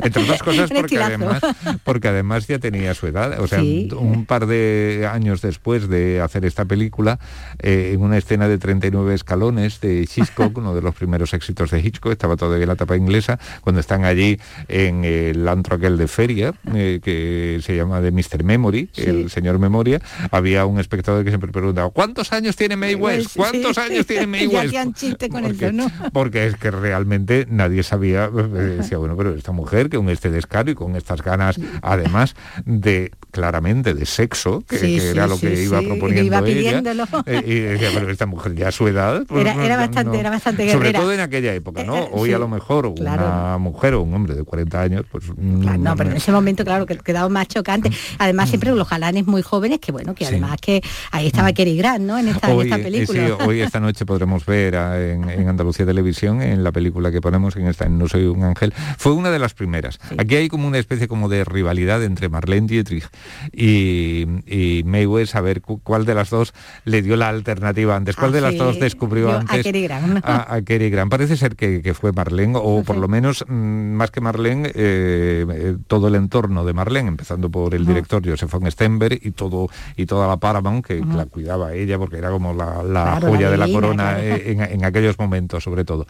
[0.03, 1.41] Entre otras cosas porque además,
[1.84, 3.39] porque además ya tenía su edad.
[3.39, 3.88] O sea, Sí.
[3.97, 7.20] un par de años después de hacer esta película,
[7.60, 11.80] eh, en una escena de 39 escalones de Hitchcock, uno de los primeros éxitos de
[11.80, 16.54] Hitchcock, estaba todavía la tapa inglesa, cuando están allí en el antro aquel de feria,
[16.74, 18.43] eh, que se llama de Mr.
[18.43, 23.36] Memory, el señor Memoria, había un espectador que siempre preguntaba, ¿cuántos años tiene May West?
[23.36, 23.82] ¿Cuántos Sí.
[23.82, 24.68] años tiene May West?
[24.68, 25.91] hacían chiste con Porque- eso, ¿no?
[26.12, 30.72] porque es que realmente nadie sabía, eh, decía, bueno, pero esta mujer con este descaro
[30.72, 32.36] y con estas ganas, además
[32.66, 37.06] de claramente de sexo, que, Sí, que era lo que iba proponiendo iba ella, pidiéndolo.
[37.26, 39.24] eh, y decía, pero esta mujer ya su edad...
[39.28, 40.20] pues, Era- era no- bastante- no".
[40.20, 41.00] era bastante Sobre guerrera.
[41.00, 41.98] todo en aquella época, ¿no?
[41.98, 43.26] Eh, Hoy sí, a lo mejor claro.
[43.26, 45.26] una mujer o un hombre de 40 años, pues...
[45.36, 47.92] mm, No, pero en ese momento, claro, que quedaba más chocante.
[48.18, 50.32] Además, siempre los jalanes muy jóvenes, que bueno, que Sí.
[50.32, 50.82] además que
[51.12, 52.18] ahí estaba Kerry Grant, ¿no?
[52.18, 53.28] En esta, en Hoy, esta eh, película.
[53.28, 57.22] sí, hoy esta noche podremos ver a- en, en Andalucía Televisión, en la película que
[57.22, 60.00] ponemos en esta, en No soy un ángel, fue una de las primeras.
[60.18, 63.08] Aquí hay como una especie como de rivalidad entre Marlene Dietrich
[63.52, 66.54] y, y West, a ver cu- cuál de las dos
[66.86, 71.12] le dio la alternativa antes, cuál De las dos descubrió a Cary Grant, Grant.
[71.12, 75.46] Parece ser que, que fue Marlene, o por lo menos mm, más que Marlene, eh,
[75.50, 79.68] eh, todo el entorno de Marlene, empezando por el director Joseph von Stenberg y todo
[79.96, 83.46] y toda la Paramount que la cuidaba ella porque era como la, la Claro, joya
[83.46, 84.22] la de la corona claro.
[84.24, 86.06] eh, en, en aquellos momentos sobre todo.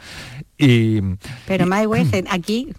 [0.58, 1.02] Y
[1.48, 2.70] Pero My West aquí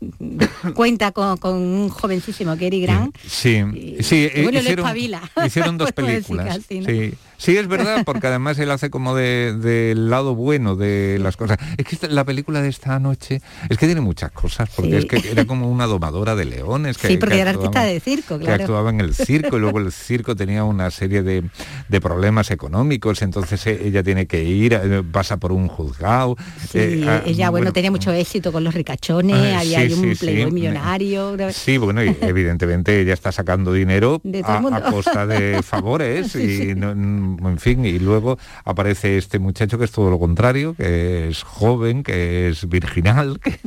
[0.75, 3.17] cuenta con, con un jovencísimo Kerry Grant.
[3.27, 6.47] sí, sí, y bueno, le hicieron, dos películas.
[6.59, 6.87] casi, ¿no?
[6.87, 7.15] sí.
[7.41, 11.57] Sí, es verdad, porque además él hace como de- del lado bueno de las cosas.
[11.79, 14.97] Es que esta- la película de esta noche es que tiene muchas cosas, porque Sí.
[14.99, 16.99] es que era como una domadora de leones.
[16.99, 18.65] Que, sí, porque que era artista de circo, que claro.
[18.65, 21.45] actuaba en el circo y luego el circo tenía una serie de,
[21.89, 26.37] de problemas económicos, entonces eh, ella tiene que ir, eh, pasa por un juzgado.
[26.71, 30.15] Sí, eh, ah, ella, bueno, tenía mucho éxito con los ricachones, Ah, había sí, un
[30.15, 31.37] playboy millonario.
[31.53, 36.75] Sí, bueno, y evidentemente ella está sacando dinero De a, a costa de favores y
[36.75, 41.43] no- en fin, y luego aparece este muchacho que es todo lo contrario, que es
[41.43, 43.59] joven, que es virginal, que,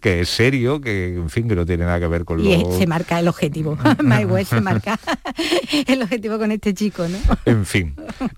[0.00, 2.76] que es serio, que en fin, que no tiene nada que ver con Y lo...
[2.78, 3.76] se marca el objetivo.
[4.02, 4.98] My West se marca
[5.86, 7.18] el objetivo con este chico, ¿no?
[7.44, 7.94] En fin,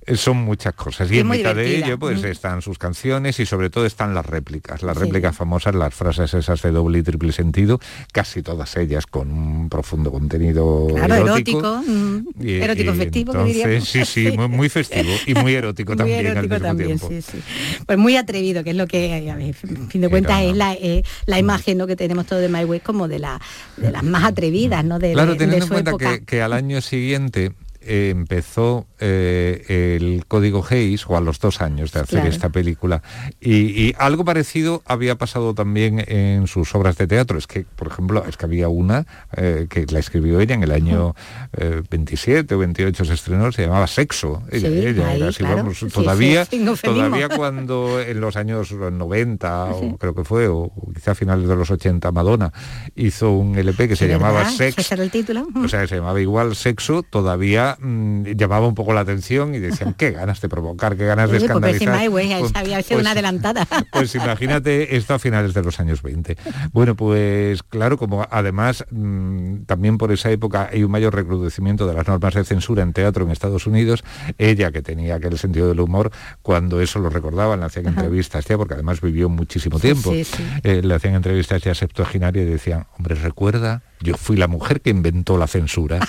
[0.06, 1.10] eh, son muchas cosas.
[1.10, 2.26] Y Es en mitad de ello pues Mm.
[2.26, 4.82] están sus canciones y sobre todo están las réplicas.
[4.82, 5.04] Las Sí.
[5.04, 7.78] réplicas famosas, las frases esas de doble y triple sentido,
[8.12, 11.58] casi todas ellas con un profundo contenido Claro, erótico.
[11.58, 11.82] erótico.
[11.92, 13.88] mm, Y- erótico y festivo, que diríamos.
[13.88, 17.08] Sí, sí, muy, muy festivo y muy erótico Muy también erótico al mismo también, tiempo.
[17.08, 17.38] sí, sí.
[17.86, 21.38] Pues muy atrevido, que es lo que, a fin de cuentas, es la, eh, la
[21.38, 21.86] imagen ¿no?
[21.86, 23.40] que tenemos todos de My Way como de, la,
[23.76, 24.98] de las más atrevidas, ¿no?
[24.98, 26.18] De, Claro, de- teniendo de en cuenta época.
[26.18, 27.52] que, que al año siguiente
[27.86, 32.28] eh, empezó eh, el código Hayes, o a los dos años de hacer Claro.
[32.30, 33.02] esta película,
[33.40, 33.54] y,
[33.88, 37.38] y algo parecido había pasado también en sus obras de teatro.
[37.38, 39.06] Es que, por ejemplo, es que había una
[39.36, 41.14] eh, que la escribió ella en el año
[41.56, 44.42] eh, 27 o 28 se estrenó, se llamaba Sexo.
[44.50, 45.56] Ella, Sí, ella ahí, era así, claro.
[45.58, 50.72] vamos, Sí, todavía, sí, todavía cuando en los años 90, o creo que fue, o
[50.94, 52.52] quizá a finales de los 80, Madonna
[52.94, 54.48] hizo un LP que se llamaba.
[54.50, 55.46] Sex Ese era el título.
[55.54, 59.94] o sea, se llamaba igual sexo, todavía mm, llamaba un poco la atención y decían,
[59.94, 61.88] qué ganas de provocar, qué ganas de pues escandalizar.
[62.10, 63.66] Pues- había sido una adelantada.
[64.14, 66.36] imagínate esto a finales de los años 20.
[66.72, 71.94] Bueno, pues claro, como además mm, también por esa época hay un mayor recrudecimiento de
[71.94, 74.04] las normas de censura en teatro en Estados Unidos,
[74.38, 76.10] ella que tenía aquel sentido del humor,
[76.42, 80.24] cuando eso lo recordaban, le hacían entrevistas ya, porque además vivió muchísimo Sí, tiempo, sí,
[80.24, 80.42] sí.
[80.62, 84.90] eh, le hacían entrevistas ya septuagenaria y decían, hombre, recuerda, yo fui la mujer que
[84.90, 85.98] inventó la censura.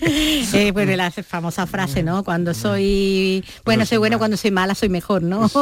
[0.00, 2.22] Eh, bueno, la famosa frase, ¿no?
[2.24, 5.48] Cuando soy, bueno, soy buena, cuando soy mala, soy mejor, ¿no?
[5.48, 5.58] Sí,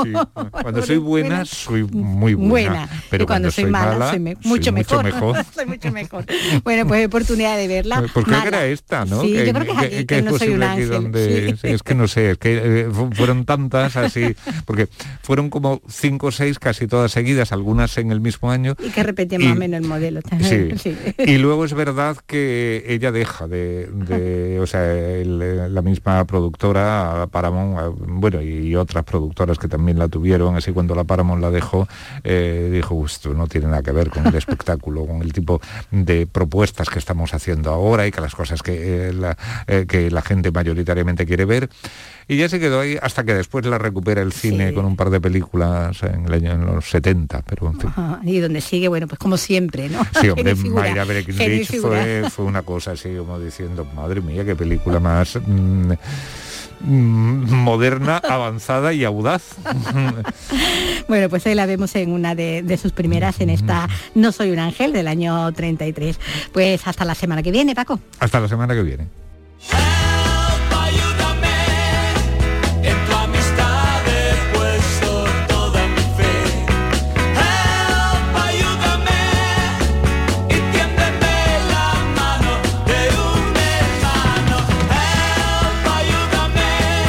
[0.50, 2.48] Cuando soy buena, soy muy buena.
[2.50, 2.88] buena.
[3.10, 5.04] Pero y cuando, soy mala, soy, me- mucho, mejor.
[5.04, 5.36] mejor.
[5.54, 6.26] soy mucho mejor.
[6.64, 8.04] Bueno, pues oportunidad de verla.
[8.12, 9.22] Pues creo que era esta, ¿no?
[9.22, 10.90] Sí, yo creo que es aquí, que es no soy un posible aquí ángel.
[10.90, 11.68] donde sí.
[11.68, 14.88] es que no sé, es que eh, fu- fueron tantas así, porque
[15.22, 18.76] fueron como cinco o seis casi todas seguidas, algunas en el mismo año.
[18.84, 20.20] Y que repite Y- más o menos el modelo.
[20.42, 20.68] Sí.
[20.82, 20.96] Sí.
[21.18, 27.26] Y luego es verdad que ella deja de, de- o sea, el- la misma productora,
[27.30, 31.50] Paramount, eh, bueno, y otras productoras que también la tuvieron, así cuando la Paramount la
[31.50, 31.88] dejó,
[32.24, 35.60] eh, dijo, "Uf, esto no tiene nada que ver con el espectáculo, con el tipo
[35.90, 40.10] de propuestas que estamos haciendo ahora y que las cosas que, eh, la, eh, que
[40.10, 41.68] la gente mayoritariamente quiere ver.
[42.28, 45.10] Y ya se quedó ahí hasta que después la recupera el cine con un par
[45.10, 47.88] de películas en el año en los 70, pero en fin.
[47.90, 50.04] Ajá, Y donde sigue, bueno, pues como siempre, ¿no?
[50.20, 52.02] Sí, hombre, Mayra figura.
[52.02, 55.92] fue, fue una cosa así como diciendo, madre mía, qué película más mm,
[56.80, 59.42] mm, moderna, avanzada y audaz.
[61.08, 64.50] Bueno, pues ahí la vemos en una de, de sus primeras, en esta No soy
[64.50, 66.18] un ángel del año 33.
[66.52, 68.00] Pues hasta la semana que viene, Paco.
[68.18, 69.06] Hasta la semana que viene.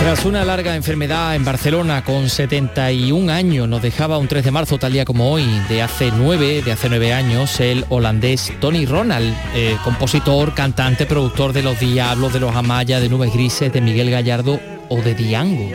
[0.08, 4.78] Tras una larga enfermedad en Barcelona con 71 años, nos dejaba un 3 de marzo,
[4.78, 9.36] tal día como hoy, de hace 9, de hace 9 años, el holandés Tony Ronald,
[9.54, 14.10] eh, compositor, cantante, productor de Los Diablos, de Los Amaya, de Nubes Grises, de Miguel
[14.10, 15.72] Gallardo o de Diango.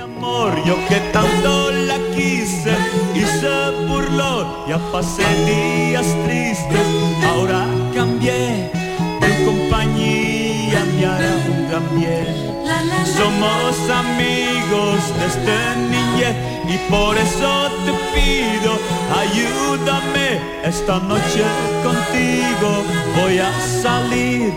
[13.16, 16.36] Somos amigos desde niñez
[16.68, 18.78] y por eso te pido,
[19.14, 21.42] ayúdame esta noche
[21.82, 22.84] contigo,
[23.20, 23.52] voy a
[23.82, 24.52] salir,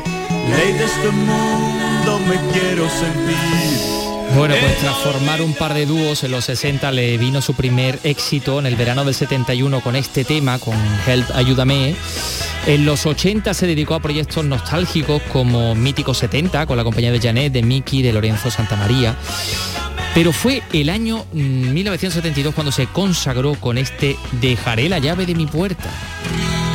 [0.57, 3.95] ley de este mundo me quiero sentir.
[4.35, 7.99] Bueno, pues tras formar un par de dúos en los 60 le vino su primer
[8.03, 10.75] éxito en el verano del 71 con este tema, con
[11.07, 11.95] Help Ayúdame.
[12.67, 17.19] En los 80 se dedicó a proyectos nostálgicos como Mítico 70 con la compañía de
[17.19, 19.15] Janet, de Miki, de Lorenzo Santamaría.
[20.15, 25.35] Pero fue el año mm, 1972 cuando se consagró con este Dejaré la llave de
[25.35, 25.91] mi puerta.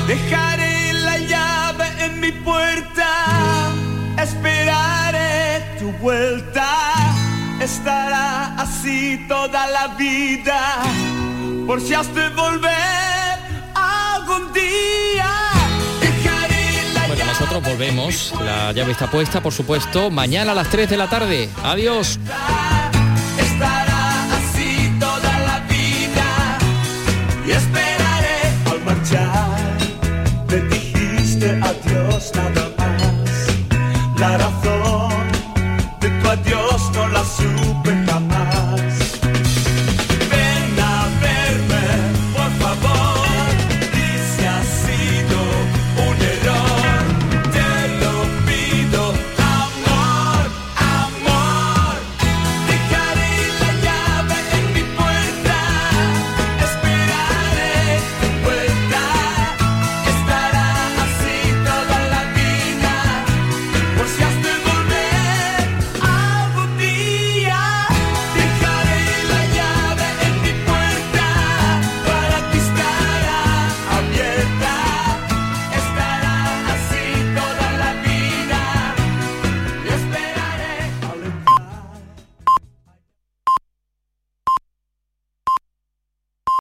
[0.06, 3.72] Dejaré la llave en mi puerta,
[4.22, 6.68] esperaré tu vuelta.
[7.60, 10.82] Estará así toda la vida,
[11.66, 13.38] por si has de volver
[13.74, 15.09] algún día.
[17.50, 18.32] Nosotros volvemos.
[18.44, 21.48] La llave está puesta, por supuesto, mañana a las 3 de la tarde.
[21.64, 22.20] Adiós.
[23.38, 26.58] estará así toda la vida
[27.44, 29.59] y esperaré al marchar.